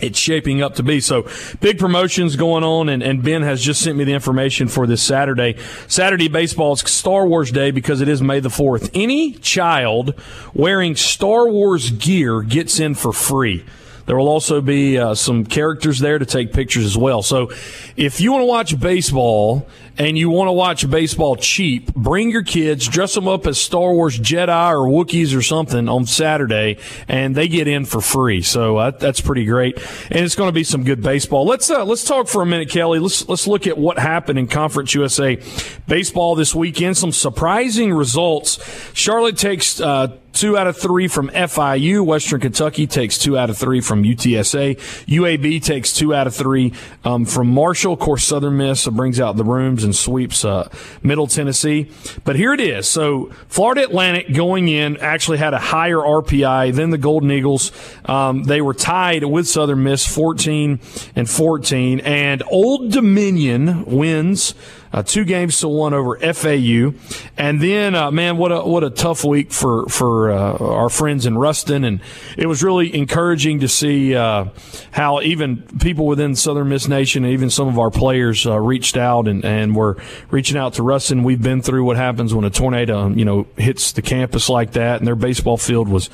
[0.00, 1.00] it's shaping up to be.
[1.00, 1.28] So
[1.60, 5.02] big promotions going on, and, and Ben has just sent me the information for this
[5.02, 5.56] Saturday.
[5.88, 8.90] Saturday baseball is Star Wars Day because it is May the 4th.
[8.94, 10.14] Any child
[10.54, 13.64] wearing Star Wars gear gets in for free.
[14.06, 17.22] There will also be uh, some characters there to take pictures as well.
[17.22, 17.52] So
[17.96, 22.42] if you want to watch baseball and you want to watch baseball cheap, bring your
[22.42, 27.34] kids, dress them up as Star Wars Jedi or Wookiees or something on Saturday, and
[27.34, 28.42] they get in for free.
[28.42, 29.76] So uh, that's pretty great,
[30.10, 31.46] and it's going to be some good baseball.
[31.46, 32.98] Let's uh, let's talk for a minute, Kelly.
[32.98, 35.38] Let's let's look at what happened in Conference USA
[35.86, 36.96] baseball this weekend.
[36.96, 38.58] Some surprising results.
[38.94, 39.80] Charlotte takes.
[39.80, 42.04] Uh, Two out of three from FIU.
[42.06, 44.76] Western Kentucky takes two out of three from UTSA.
[45.06, 46.72] UAB takes two out of three
[47.04, 47.94] um, from Marshall.
[47.94, 49.44] Of course, Southern Miss brings out the
[49.84, 50.68] and sweeps uh,
[51.02, 51.90] Middle Tennessee.
[52.24, 52.88] But here it is.
[52.88, 57.72] So Florida Atlantic going in actually had a higher RPI than the Golden Eagles.
[58.04, 60.80] Um, they were tied with Southern Miss 14
[61.16, 62.00] and 14.
[62.00, 64.54] And Old Dominion wins
[64.92, 66.92] uh, two games to one over FAU,
[67.36, 71.26] and then uh, man, what a what a tough week for for uh, our friends
[71.26, 72.00] in Ruston, and
[72.36, 74.46] it was really encouraging to see uh,
[74.90, 79.28] how even people within Southern Miss Nation, even some of our players, uh, reached out
[79.28, 79.96] and and were
[80.30, 81.22] reaching out to Ruston.
[81.22, 84.98] We've been through what happens when a tornado, you know, hits the campus like that,
[84.98, 86.10] and their baseball field was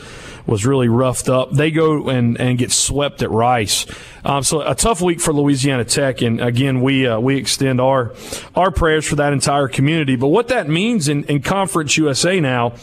[0.46, 1.50] was really roughed up.
[1.52, 3.86] They go and and get swept at Rice.
[4.24, 8.12] Um, so a tough week for Louisiana Tech, and again, we uh, we extend our
[8.54, 10.16] our prayers for that entire community.
[10.16, 12.74] But what that means in, in Conference USA now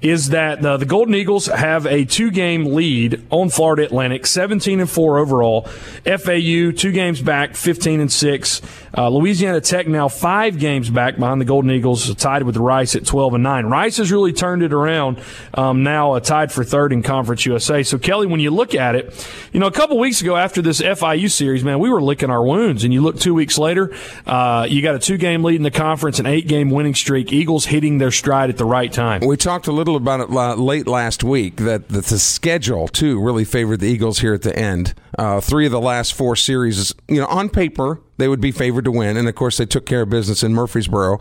[0.00, 4.80] is that uh, the Golden Eagles have a two game lead on Florida Atlantic, 17
[4.80, 5.62] and four overall.
[6.04, 8.60] FAU two games back, 15 and six.
[8.96, 13.06] Uh, Louisiana Tech now five games back behind the Golden Eagles, tied with Rice at
[13.06, 13.66] 12 and nine.
[13.66, 15.18] Rice has really turned it around.
[15.54, 17.82] Um, now uh, tied for third in Conference USA.
[17.82, 20.82] So Kelly, when you look at it, you know a couple weeks ago after this
[20.82, 22.84] FIU series, man, we were licking our wounds.
[22.84, 23.94] And you look two weeks later,
[24.26, 27.32] uh, you got a two game lead in the conference, an eight game winning streak.
[27.32, 29.22] Eagles hitting their stride at the right time.
[29.24, 33.80] We talked a little about it late last week that the schedule too really favored
[33.80, 34.92] the Eagles here at the end.
[35.18, 38.84] Uh, three of the last four series, you know, on paper they would be favored
[38.84, 41.18] to win, and of course they took care of business in Murfreesboro.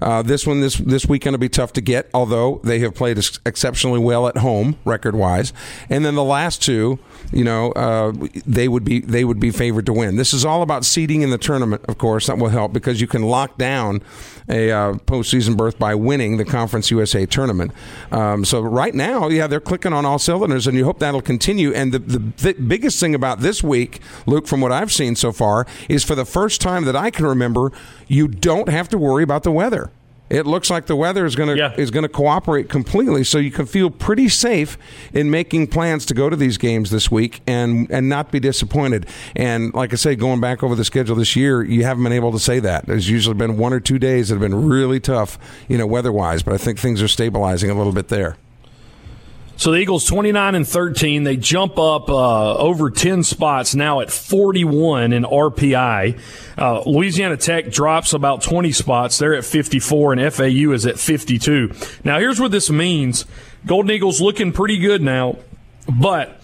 [0.00, 3.18] Uh, this one this this weekend will be tough to get, although they have played
[3.18, 5.52] ex- exceptionally well at home record wise.
[5.88, 6.98] And then the last two,
[7.32, 8.12] you know, uh,
[8.46, 10.16] they would be they would be favored to win.
[10.16, 12.26] This is all about seeding in the tournament, of course.
[12.26, 14.02] That will help because you can lock down
[14.48, 17.72] a uh, postseason berth by winning the Conference USA tournament.
[18.12, 21.72] Um, so right now, yeah, they're clicking on all cylinders, and you hope that'll continue.
[21.72, 25.32] And the, the th- biggest thing about this week, Luke, from what I've seen so
[25.32, 27.72] far, is for the first time that I can remember,
[28.08, 29.90] you don't have to worry about the weather.
[30.30, 31.74] It looks like the weather is going to Yeah.
[31.76, 34.76] is going to cooperate completely, so you can feel pretty safe
[35.12, 39.06] in making plans to go to these games this week and and not be disappointed.
[39.36, 42.32] And like I say, going back over the schedule this year, you haven't been able
[42.32, 42.86] to say that.
[42.86, 46.10] There's usually been one or two days that have been really tough, you know, weather
[46.10, 46.42] wise.
[46.42, 48.36] But I think things are stabilizing a little bit there.
[49.56, 54.10] So the Eagles 29 and 13, they jump up uh, over 10 spots now at
[54.10, 56.18] 41 in RPI.
[56.58, 59.18] Uh, Louisiana Tech drops about 20 spots.
[59.18, 61.72] They're at 54 and FAU is at 52.
[62.02, 63.26] Now here's what this means.
[63.64, 65.38] Golden Eagles looking pretty good now,
[65.88, 66.40] but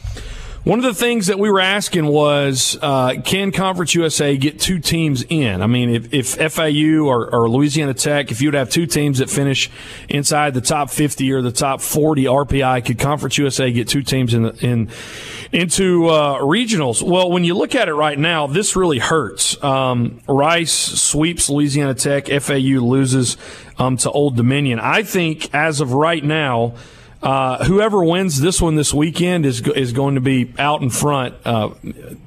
[0.62, 4.79] one of the things that we were asking was, uh, can Conference USA get two
[4.79, 5.62] teams in?
[5.62, 9.31] I mean, if, if FAU or, or Louisiana Tech, if you'd have two teams that
[9.31, 9.70] finish
[10.11, 14.35] inside the top 50 or the top 40 RPI, could Conference USA get two teams
[14.35, 14.90] in, in
[15.51, 17.03] into uh, regionals?
[17.03, 19.62] Well, when you look at it right now, this really hurts.
[19.64, 23.38] Um, Rice sweeps Louisiana Tech, FAU loses
[23.79, 24.79] um, to Old Dominion.
[24.79, 26.75] I think as of right now,
[27.22, 31.35] uh, whoever wins this one this weekend is is going to be out in front.
[31.44, 31.70] Uh,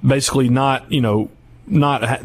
[0.05, 1.29] basically, not you know
[1.67, 2.03] not.
[2.03, 2.19] Ha-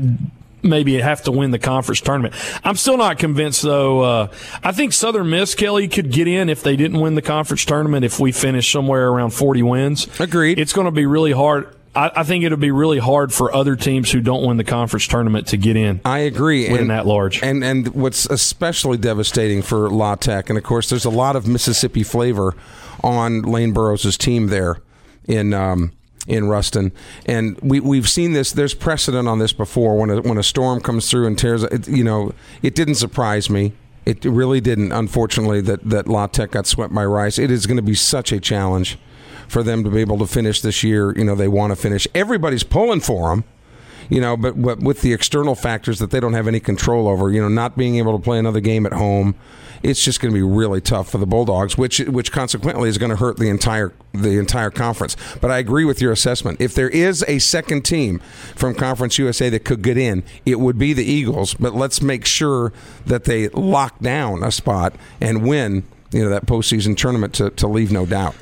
[0.61, 2.35] Maybe have to win the conference tournament.
[2.65, 4.01] I'm still not convinced, though.
[4.01, 4.29] Uh,
[4.63, 8.05] I think Southern Miss Kelly could get in if they didn't win the conference tournament.
[8.05, 10.59] If we finish somewhere around 40 wins, Agreed.
[10.59, 11.73] It's going to be really hard.
[11.99, 15.09] I, I think it'll be really hard for other teams who don't win the conference
[15.09, 16.01] tournament to get in.
[16.05, 16.71] I agree.
[16.71, 17.43] Winning that large.
[17.43, 21.49] And and what's especially devastating for La Tech, and of course, there's a lot of
[21.49, 22.55] Mississippi flavor
[23.03, 24.77] on Lane Burroughs' team there
[25.27, 25.91] in um,
[26.29, 26.93] in Ruston,
[27.27, 28.53] and we we've seen this.
[28.53, 31.65] There's precedent on this before when a, when a storm comes through and tears.
[31.65, 32.33] It, you know,
[32.63, 33.73] it didn't surprise me.
[34.07, 34.93] It really didn't.
[34.93, 37.41] Unfortunately, that that La Tech got swept by Rice.
[37.41, 38.99] It is going to be such a challenge
[39.49, 41.17] for them to be able to finish this year.
[41.17, 42.07] You know, they want to finish.
[42.15, 43.45] Everybody's pulling for them
[44.09, 47.31] you know, but, but with the external factors that they don't have any control over,
[47.31, 49.35] you know, not being able to play another game at home,
[49.83, 53.11] it's just going to be really tough for the Bulldogs, which which consequently is going
[53.11, 55.17] to hurt the entire the entire conference.
[55.41, 56.61] But I agree with your assessment.
[56.61, 58.19] If there is a second team
[58.57, 61.55] from Conference USA that could get in, it would be the Eagles.
[61.55, 62.73] But let's make sure
[63.07, 67.69] that they lock down a spot and win, you know, that postseason tournament to, to
[67.69, 68.35] leave no doubt.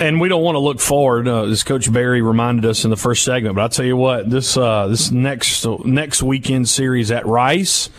[0.00, 2.96] And we don't want to look forward, uh, as Coach Berry reminded us in the
[2.96, 3.54] first segment.
[3.54, 7.90] But I'll tell you what, this uh, this next next weekend series at Rice.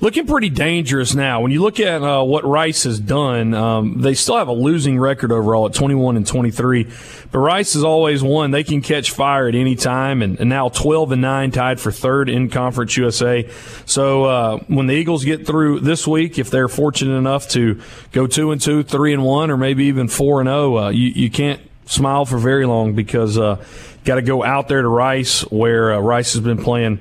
[0.00, 1.40] Looking pretty dangerous now.
[1.40, 4.98] When you look at uh, what Rice has done, um, they still have a losing
[4.98, 6.90] record overall at 21 and 23.
[7.30, 8.50] But Rice has always won.
[8.50, 11.92] They can catch fire at any time, and, and now 12 and 9 tied for
[11.92, 13.48] third in Conference USA.
[13.86, 17.80] So uh, when the Eagles get through this week, if they're fortunate enough to
[18.12, 21.08] go two and two, three and one, or maybe even four and zero, uh, you
[21.08, 23.64] you can't smile for very long because uh,
[24.04, 27.00] got to go out there to Rice, where uh, Rice has been playing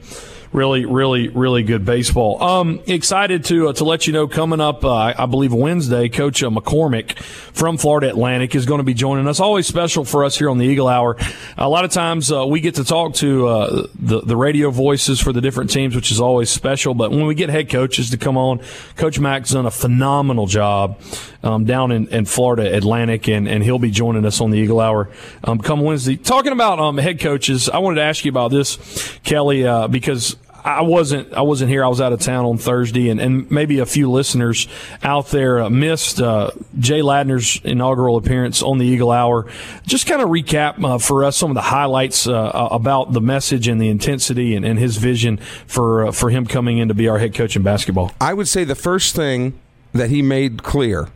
[0.53, 2.41] really, really, really good baseball.
[2.41, 6.43] Um, excited to uh, to let you know coming up, uh, I believe Wednesday, Coach
[6.43, 9.39] uh, McCormack from Florida Atlantic is going to be joining us.
[9.39, 11.17] Always special for us here on the Eagle Hour.
[11.57, 15.19] A lot of times uh, we get to talk to uh, the the radio voices
[15.19, 16.93] for the different teams, which is always special.
[16.93, 18.61] But when we get head coaches to come on,
[18.95, 20.99] Coach Mack's done a phenomenal job
[21.43, 24.79] um, down in, in Florida Atlantic, and, and he'll be joining us on the Eagle
[24.79, 25.09] Hour
[25.43, 26.15] um, come Wednesday.
[26.15, 30.37] Talking about um, head coaches, I wanted to ask you about this, Kelly, uh, because
[30.63, 31.83] I wasn't I wasn't here.
[31.83, 34.67] I was out of town on Thursday, and, and maybe a few listeners
[35.03, 39.45] out there uh, missed uh, Jay Ladner's inaugural appearance on the Eagle Hour.
[39.85, 43.67] Just kind of recap uh, for us some of the highlights uh, about the message
[43.67, 47.09] and the intensity and, and his vision for uh, for him coming in to be
[47.09, 48.11] our head coach in basketball.
[48.21, 49.59] I would say the first thing
[49.91, 51.09] that he made clear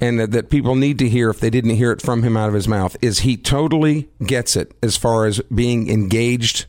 [0.00, 2.48] and that, that people need to hear if they didn't hear it from him out
[2.48, 6.66] of his mouth is he totally gets it as far as being engaged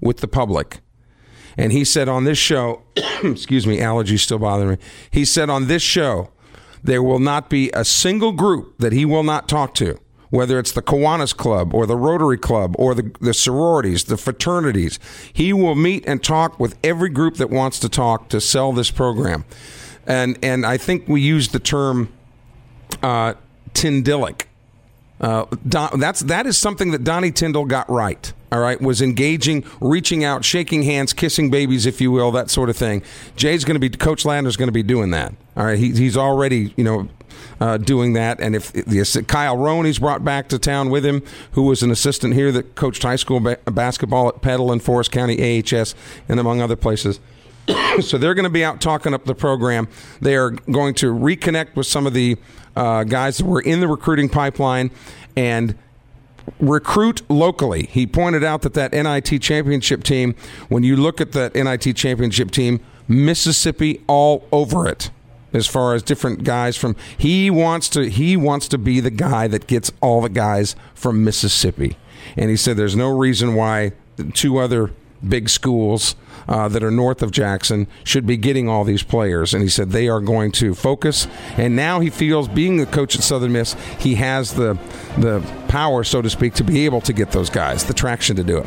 [0.00, 0.80] with the public.
[1.56, 2.82] And he said on this show,
[3.22, 4.78] excuse me, allergies still bothering me.
[5.10, 6.30] He said on this show,
[6.82, 9.98] there will not be a single group that he will not talk to,
[10.30, 14.98] whether it's the Kiwanis Club or the Rotary Club or the, the sororities, the fraternities.
[15.32, 18.90] He will meet and talk with every group that wants to talk to sell this
[18.90, 19.44] program.
[20.06, 22.12] And, and I think we used the term
[23.02, 23.34] uh,
[23.72, 24.45] Tyndillic.
[25.20, 28.32] Uh, Don, that's that is something that Donnie Tyndall got right.
[28.52, 32.70] All right, was engaging, reaching out, shaking hands, kissing babies, if you will, that sort
[32.70, 33.02] of thing.
[33.34, 35.34] Jay's going to be, Coach Ladner's going to be doing that.
[35.56, 37.08] All right, he, he's already, you know,
[37.60, 38.40] uh, doing that.
[38.40, 38.72] And if
[39.26, 43.02] Kyle Roney's brought back to town with him, who was an assistant here that coached
[43.02, 45.94] high school ba- basketball at Petal and Forrest County AHS,
[46.28, 47.18] and among other places.
[48.00, 49.88] so they're going to be out talking up the program.
[50.20, 52.36] They are going to reconnect with some of the
[52.76, 54.90] uh, guys that were in the recruiting pipeline
[55.36, 55.74] and
[56.60, 57.86] recruit locally.
[57.86, 60.34] He pointed out that that NIT championship team,
[60.68, 65.10] when you look at that NIT championship team, Mississippi all over it.
[65.52, 66.96] as far as different guys from.
[67.16, 68.10] He wants to.
[68.10, 71.96] He wants to be the guy that gets all the guys from Mississippi,
[72.36, 73.92] and he said there's no reason why
[74.34, 74.92] two other
[75.28, 76.14] big schools
[76.48, 79.52] uh, that are north of Jackson should be getting all these players.
[79.52, 81.26] And he said they are going to focus.
[81.56, 84.78] And now he feels, being the coach at Southern Miss, he has the
[85.18, 88.44] the power, so to speak, to be able to get those guys, the traction to
[88.44, 88.66] do it.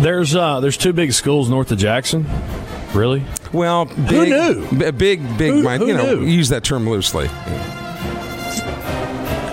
[0.00, 2.26] There's uh, there's two big schools north of Jackson.
[2.94, 3.24] Really?
[3.52, 4.78] Well, big, Who knew?
[4.78, 6.24] b- Big, big, Who- mind, who you know, knew?
[6.26, 7.28] use that term loosely.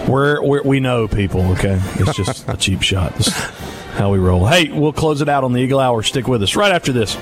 [0.08, 1.42] We're, we're we know people.
[1.54, 3.16] Okay, it's just a cheap shot.
[3.16, 3.34] This is
[3.94, 4.46] how we roll.
[4.46, 6.04] Hey, we'll close it out on the Eagle Hour.
[6.04, 7.18] Stick with us right after this.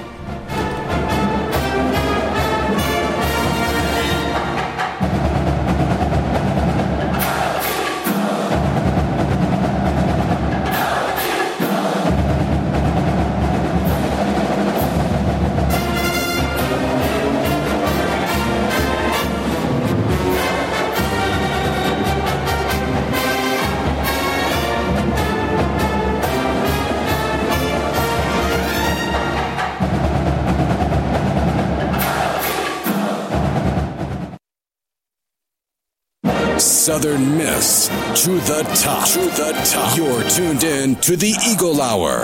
[38.21, 39.07] To the top.
[39.09, 39.97] To the top.
[39.97, 42.19] You're tuned in to the Eagle Hour.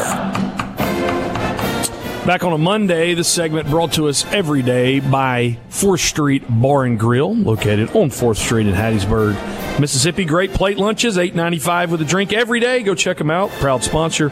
[2.25, 6.83] Back on a Monday, this segment brought to us every day by 4th Street Bar
[6.83, 10.25] and Grill, located on 4th Street in Hattiesburg, Mississippi.
[10.25, 12.83] Great plate lunches, eight ninety five with a drink every day.
[12.83, 13.49] Go check them out.
[13.51, 14.25] Proud sponsor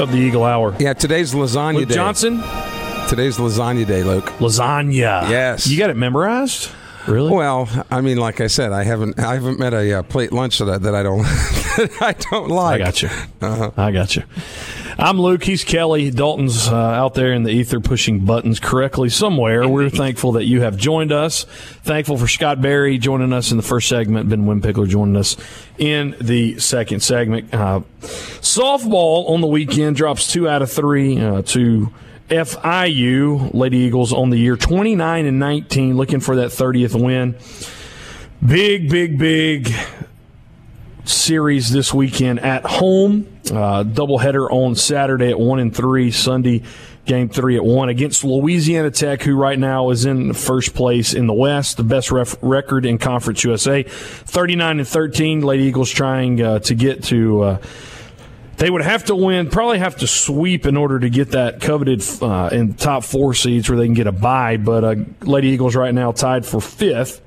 [0.00, 0.74] of the Eagle Hour.
[0.80, 1.94] Yeah, today's lasagna Luke day.
[1.94, 2.38] Johnson,
[3.08, 4.26] Today's lasagna day, Luke.
[4.38, 5.28] lasagna.
[5.28, 5.66] Yes.
[5.68, 6.70] You got it memorized?
[7.06, 7.32] Really?
[7.32, 10.58] Well, I mean, like I said, I haven't, I haven't met a uh, plate lunch
[10.58, 11.22] that I, that I don't,
[11.76, 12.80] that I don't like.
[12.80, 13.08] I got you.
[13.40, 13.70] Uh-huh.
[13.76, 14.22] I got you.
[14.98, 15.42] I'm Luke.
[15.42, 16.10] He's Kelly.
[16.10, 19.66] Dalton's uh, out there in the ether pushing buttons correctly somewhere.
[19.66, 21.44] We're thankful that you have joined us.
[21.84, 24.28] Thankful for Scott Berry joining us in the first segment.
[24.28, 25.36] Ben Wimpickler joining us
[25.78, 27.54] in the second segment.
[27.54, 31.90] Uh, softball on the weekend drops two out of three uh, to
[32.30, 33.52] FIU.
[33.52, 37.36] Lady Eagles on the year 29 and 19, looking for that 30th win.
[38.46, 39.72] Big, big, big
[41.04, 43.26] series this weekend at home.
[43.50, 46.10] Uh, doubleheader on Saturday at one and three.
[46.10, 46.62] Sunday
[47.04, 51.26] game three at one against Louisiana Tech, who right now is in first place in
[51.26, 55.40] the West, the best ref- record in Conference USA, thirty nine and thirteen.
[55.40, 57.42] Lady Eagles trying uh, to get to.
[57.42, 57.62] Uh,
[58.60, 62.04] they would have to win, probably have to sweep in order to get that coveted
[62.20, 64.58] uh, in top four seeds where they can get a bye.
[64.58, 67.22] But uh, Lady Eagles right now tied for fifth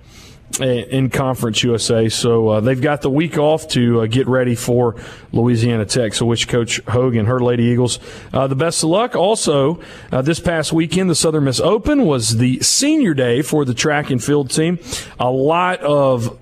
[0.62, 2.08] in Conference USA.
[2.10, 4.96] So uh, they've got the week off to uh, get ready for
[5.32, 6.14] Louisiana Tech.
[6.14, 7.98] So wish Coach Hogan, her Lady Eagles,
[8.32, 9.16] uh, the best of luck.
[9.16, 9.82] Also,
[10.12, 14.12] uh, this past weekend, the Southern Miss Open was the senior day for the track
[14.12, 14.78] and field team.
[15.20, 16.38] A lot of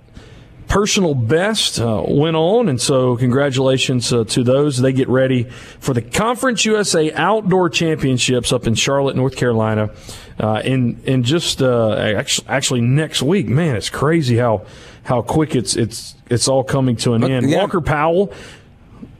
[0.72, 4.78] personal best uh, went on, and so congratulations uh, to those.
[4.78, 5.44] They get ready
[5.80, 9.90] for the Conference USA Outdoor Championships up in Charlotte, North Carolina,
[10.40, 13.48] uh, in in just uh, actually, actually next week.
[13.48, 14.66] Man, it's crazy how
[15.04, 17.50] how quick it's it's it's all coming to an end.
[17.50, 17.58] yeah.
[17.58, 18.32] Walker Powell.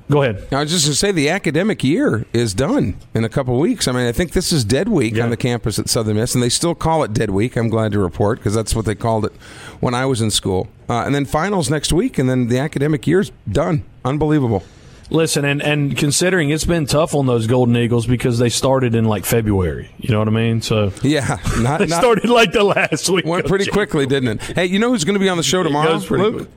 [0.10, 0.46] Go ahead.
[0.52, 3.88] I was just going to say the academic year is done in a couple weeks.
[3.88, 5.24] I mean, I think this is dead week Yeah.
[5.24, 7.56] on the campus at Southern Miss, and they still call it dead week.
[7.56, 9.32] I'm glad to report because that's what they called it
[9.80, 10.68] when I was in school.
[10.92, 13.86] Uh, and then finals next week, and then the academic year's done.
[14.04, 14.62] Unbelievable.
[15.10, 19.06] Listen, and, and considering it's been tough on those Golden Eagles because they started in
[19.06, 19.90] like February.
[20.00, 20.62] You know what I mean?
[20.62, 23.24] So Yeah, not, they not started like the last week.
[23.24, 23.88] went pretty January.
[23.88, 24.42] quickly, didn't it?
[24.58, 25.96] Hey, you know who's going to be on the show tomorrow?
[25.96, 26.50] Luke?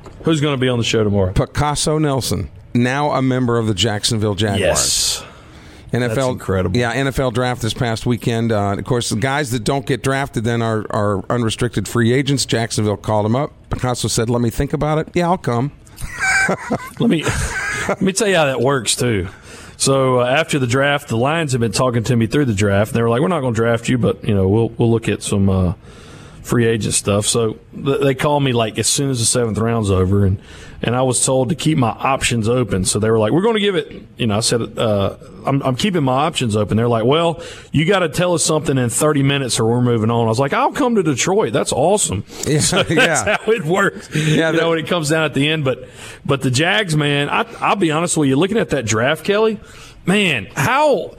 [0.00, 0.14] quick.
[0.22, 1.34] Who's going to be on the show tomorrow?
[1.34, 4.60] Picasso Nelson, now a member of the Jacksonville Jaguars.
[4.60, 5.24] Yes.
[5.92, 6.76] NFL, That's incredible.
[6.78, 8.50] Yeah, NFL draft this past weekend.
[8.50, 12.46] Uh, of course, the guys that don't get drafted then are, are unrestricted free agents.
[12.46, 13.52] Jacksonville called him up.
[13.72, 15.08] Picasso said, "Let me think about it.
[15.14, 15.72] Yeah, I'll come."
[16.98, 17.22] Let me
[17.88, 19.28] let me tell you how that works too.
[19.76, 22.92] So uh, after the draft, the Lions have been talking to me through the draft.
[22.92, 25.08] They were like, "We're not going to draft you, but you know, we'll we'll look
[25.08, 25.74] at some uh,
[26.42, 29.90] free agent stuff." So th- they called me like as soon as the seventh round's
[29.90, 30.40] over, and
[30.84, 32.84] and I was told to keep my options open.
[32.84, 35.16] So they were like, "We're going to give it." You know, I said, uh,
[35.46, 37.40] I'm, "I'm keeping my options open." They're like, "Well,
[37.70, 40.40] you got to tell us something in 30 minutes, or we're moving on." I was
[40.40, 41.52] like, "I'll come to Detroit.
[41.52, 43.36] That's awesome." Yeah, So that's yeah.
[43.40, 44.10] how it works.
[44.14, 45.64] Yeah, you know, when it comes down at the end.
[45.64, 45.88] But
[46.24, 48.36] but the Jags, man, I, I'll be honest with you.
[48.36, 49.60] Looking at that draft, Kelly,
[50.04, 51.14] man, how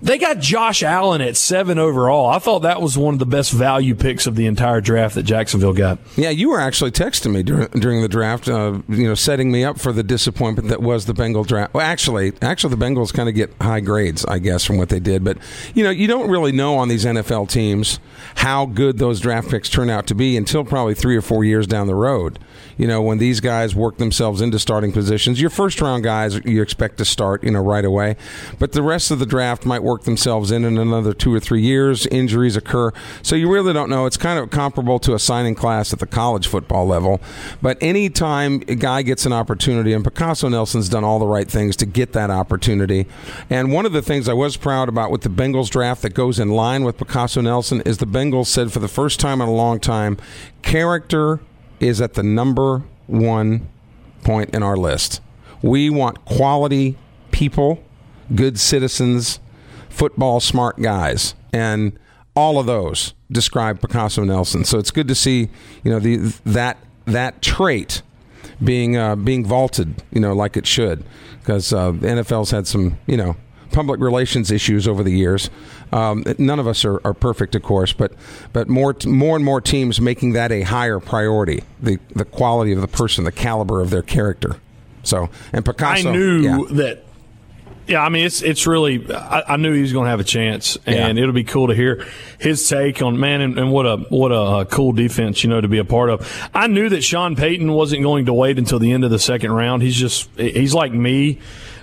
[0.00, 2.26] they got Josh Allen at seven overall.
[2.26, 5.24] I thought that was one of the best value picks of the entire draft that
[5.24, 5.98] Jacksonville got.
[6.16, 9.64] Yeah, you were actually texting me during, during the draft, uh, you know, setting me
[9.64, 11.74] up for the disappointment that was the Bengal draft.
[11.74, 15.00] Well, actually, actually, the Bengals kind of get high grades, I guess, from what they
[15.00, 15.24] did.
[15.24, 15.38] But
[15.74, 17.98] you know, you don't really know on these NFL teams
[18.36, 21.66] how good those draft picks turn out to be until probably three or four years
[21.66, 22.38] down the road.
[22.76, 26.62] You know, when these guys work themselves into starting positions, your first round guys you
[26.62, 28.16] expect to start, you know, right away,
[28.60, 31.62] but the rest of the draft might work themselves in in another two or three
[31.62, 32.06] years.
[32.06, 34.06] Injuries occur, so you really don't know.
[34.06, 37.20] It's kind of comparable to a signing class at the college football level.
[37.62, 41.74] But anytime a guy gets an opportunity, and Picasso Nelson's done all the right things
[41.76, 43.06] to get that opportunity.
[43.48, 46.38] And one of the things I was proud about with the Bengals draft that goes
[46.38, 49.52] in line with Picasso Nelson is the Bengals said for the first time in a
[49.52, 50.18] long time,
[50.62, 51.40] character
[51.80, 53.68] is at the number one
[54.22, 55.20] point in our list.
[55.62, 56.96] We want quality
[57.30, 57.82] people,
[58.34, 59.40] good citizens,
[59.88, 61.98] football smart guys, and
[62.34, 64.64] all of those describe Picasso Nelson.
[64.64, 65.48] So it's good to see,
[65.82, 68.02] you know, the that that trait
[68.62, 71.04] being uh, being vaulted, you know, like it should,
[71.40, 73.36] because uh, the NFL's had some, you know,
[73.72, 75.50] public relations issues over the years.
[75.92, 78.12] Um, none of us are, are, perfect, of course, but
[78.52, 82.80] but more more and more teams making that a higher priority the the quality of
[82.80, 84.56] the person, the caliber of their character.
[85.02, 86.58] So and Picasso, I knew yeah.
[86.72, 87.04] that.
[87.88, 89.12] Yeah, I mean it's it's really.
[89.12, 91.22] I, I knew he was going to have a chance, and yeah.
[91.22, 92.06] it'll be cool to hear
[92.38, 95.60] his take on man and, and, what a what a uh, cool defense you know
[95.60, 96.50] to be a part of.
[96.54, 99.52] I knew that Sean Payton wasn't going to wait until the end of the second
[99.52, 99.82] round.
[99.82, 101.40] He's just he's like me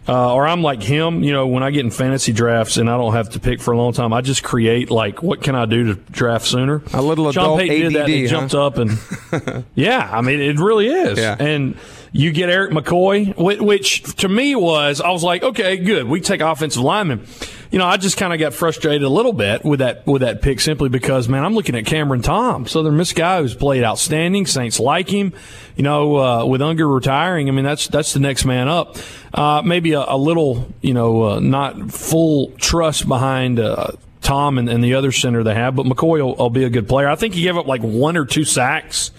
[0.07, 2.97] uh, or I'm like him, you know, when I get in fantasy drafts and I
[2.97, 5.65] don't have to pick for a long time, I just create like, what can I
[5.65, 6.83] do to draft sooner?
[6.93, 8.07] A little Sean adult Payton ADD, did that.
[8.09, 8.29] He huh?
[8.29, 11.17] jumped up and yeah, I mean, it really is.
[11.17, 11.35] Yeah.
[11.39, 11.75] And
[12.15, 16.07] you get Erik McCoy, which to me was, I was like, okay, good.
[16.07, 17.27] We take offensive linemen.
[17.71, 20.41] You know, I just kind of got frustrated a little bit with that with that
[20.41, 24.45] pick simply because, man, I'm looking at Cameron Tom, Southern Miss guy who's played outstanding.
[24.45, 25.33] Saints like him.
[25.75, 28.95] You know, uh, with Unger retiring, I mean, that's that's the next man up.
[29.33, 33.59] Uh, maybe a, a, little, you know, uh, not full trust behind.
[33.59, 33.91] Uh,
[34.21, 36.87] Tom and, and, the other center they have, but McCoy will, will be a good
[36.87, 37.07] player.
[37.07, 39.11] I think he gave up like one or two sacks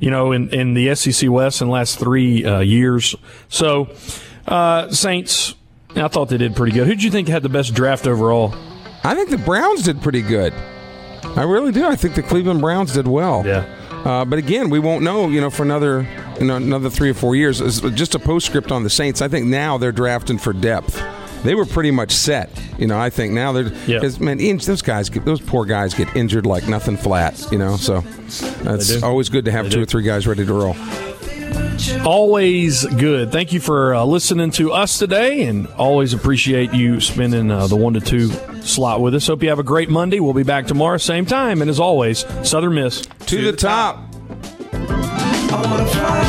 [0.00, 3.14] you know, in, in the SEC West in the last three uh, years.
[3.48, 3.88] So,
[4.46, 5.54] uh, Saints,
[5.96, 6.86] I thought they did pretty good.
[6.86, 8.54] Who do you think had the best draft overall?
[9.04, 10.52] I think the Browns did pretty good.
[11.22, 11.86] I really do.
[11.86, 13.44] I think the Cleveland Browns did well.
[13.44, 13.64] Yeah.
[14.04, 16.06] Uh, but again, we won't know, you know, for another,
[16.38, 17.60] you know, another three or four years.
[17.60, 19.20] It's just a postscript on the Saints.
[19.20, 21.02] I think now they're drafting for depth
[21.42, 22.50] they were pretty much set.
[22.78, 26.14] You know, I think now they're because man, those guys, get, those poor guys get
[26.16, 27.46] injured like nothing flat.
[27.50, 28.02] You know, so
[28.64, 29.82] it's always good to have they two do.
[29.82, 30.76] or three guys ready to roll.
[32.04, 33.30] Always good.
[33.30, 37.76] Thank you for uh, listening to us today, and always appreciate you spending uh, the
[37.76, 38.30] one to two
[38.62, 39.26] slot with us.
[39.26, 40.20] Hope you have a great Monday.
[40.20, 43.56] We'll be back tomorrow, same time, and as always, Southern Miss to, to the, the,
[43.56, 44.12] top.
[45.48, 46.28] top.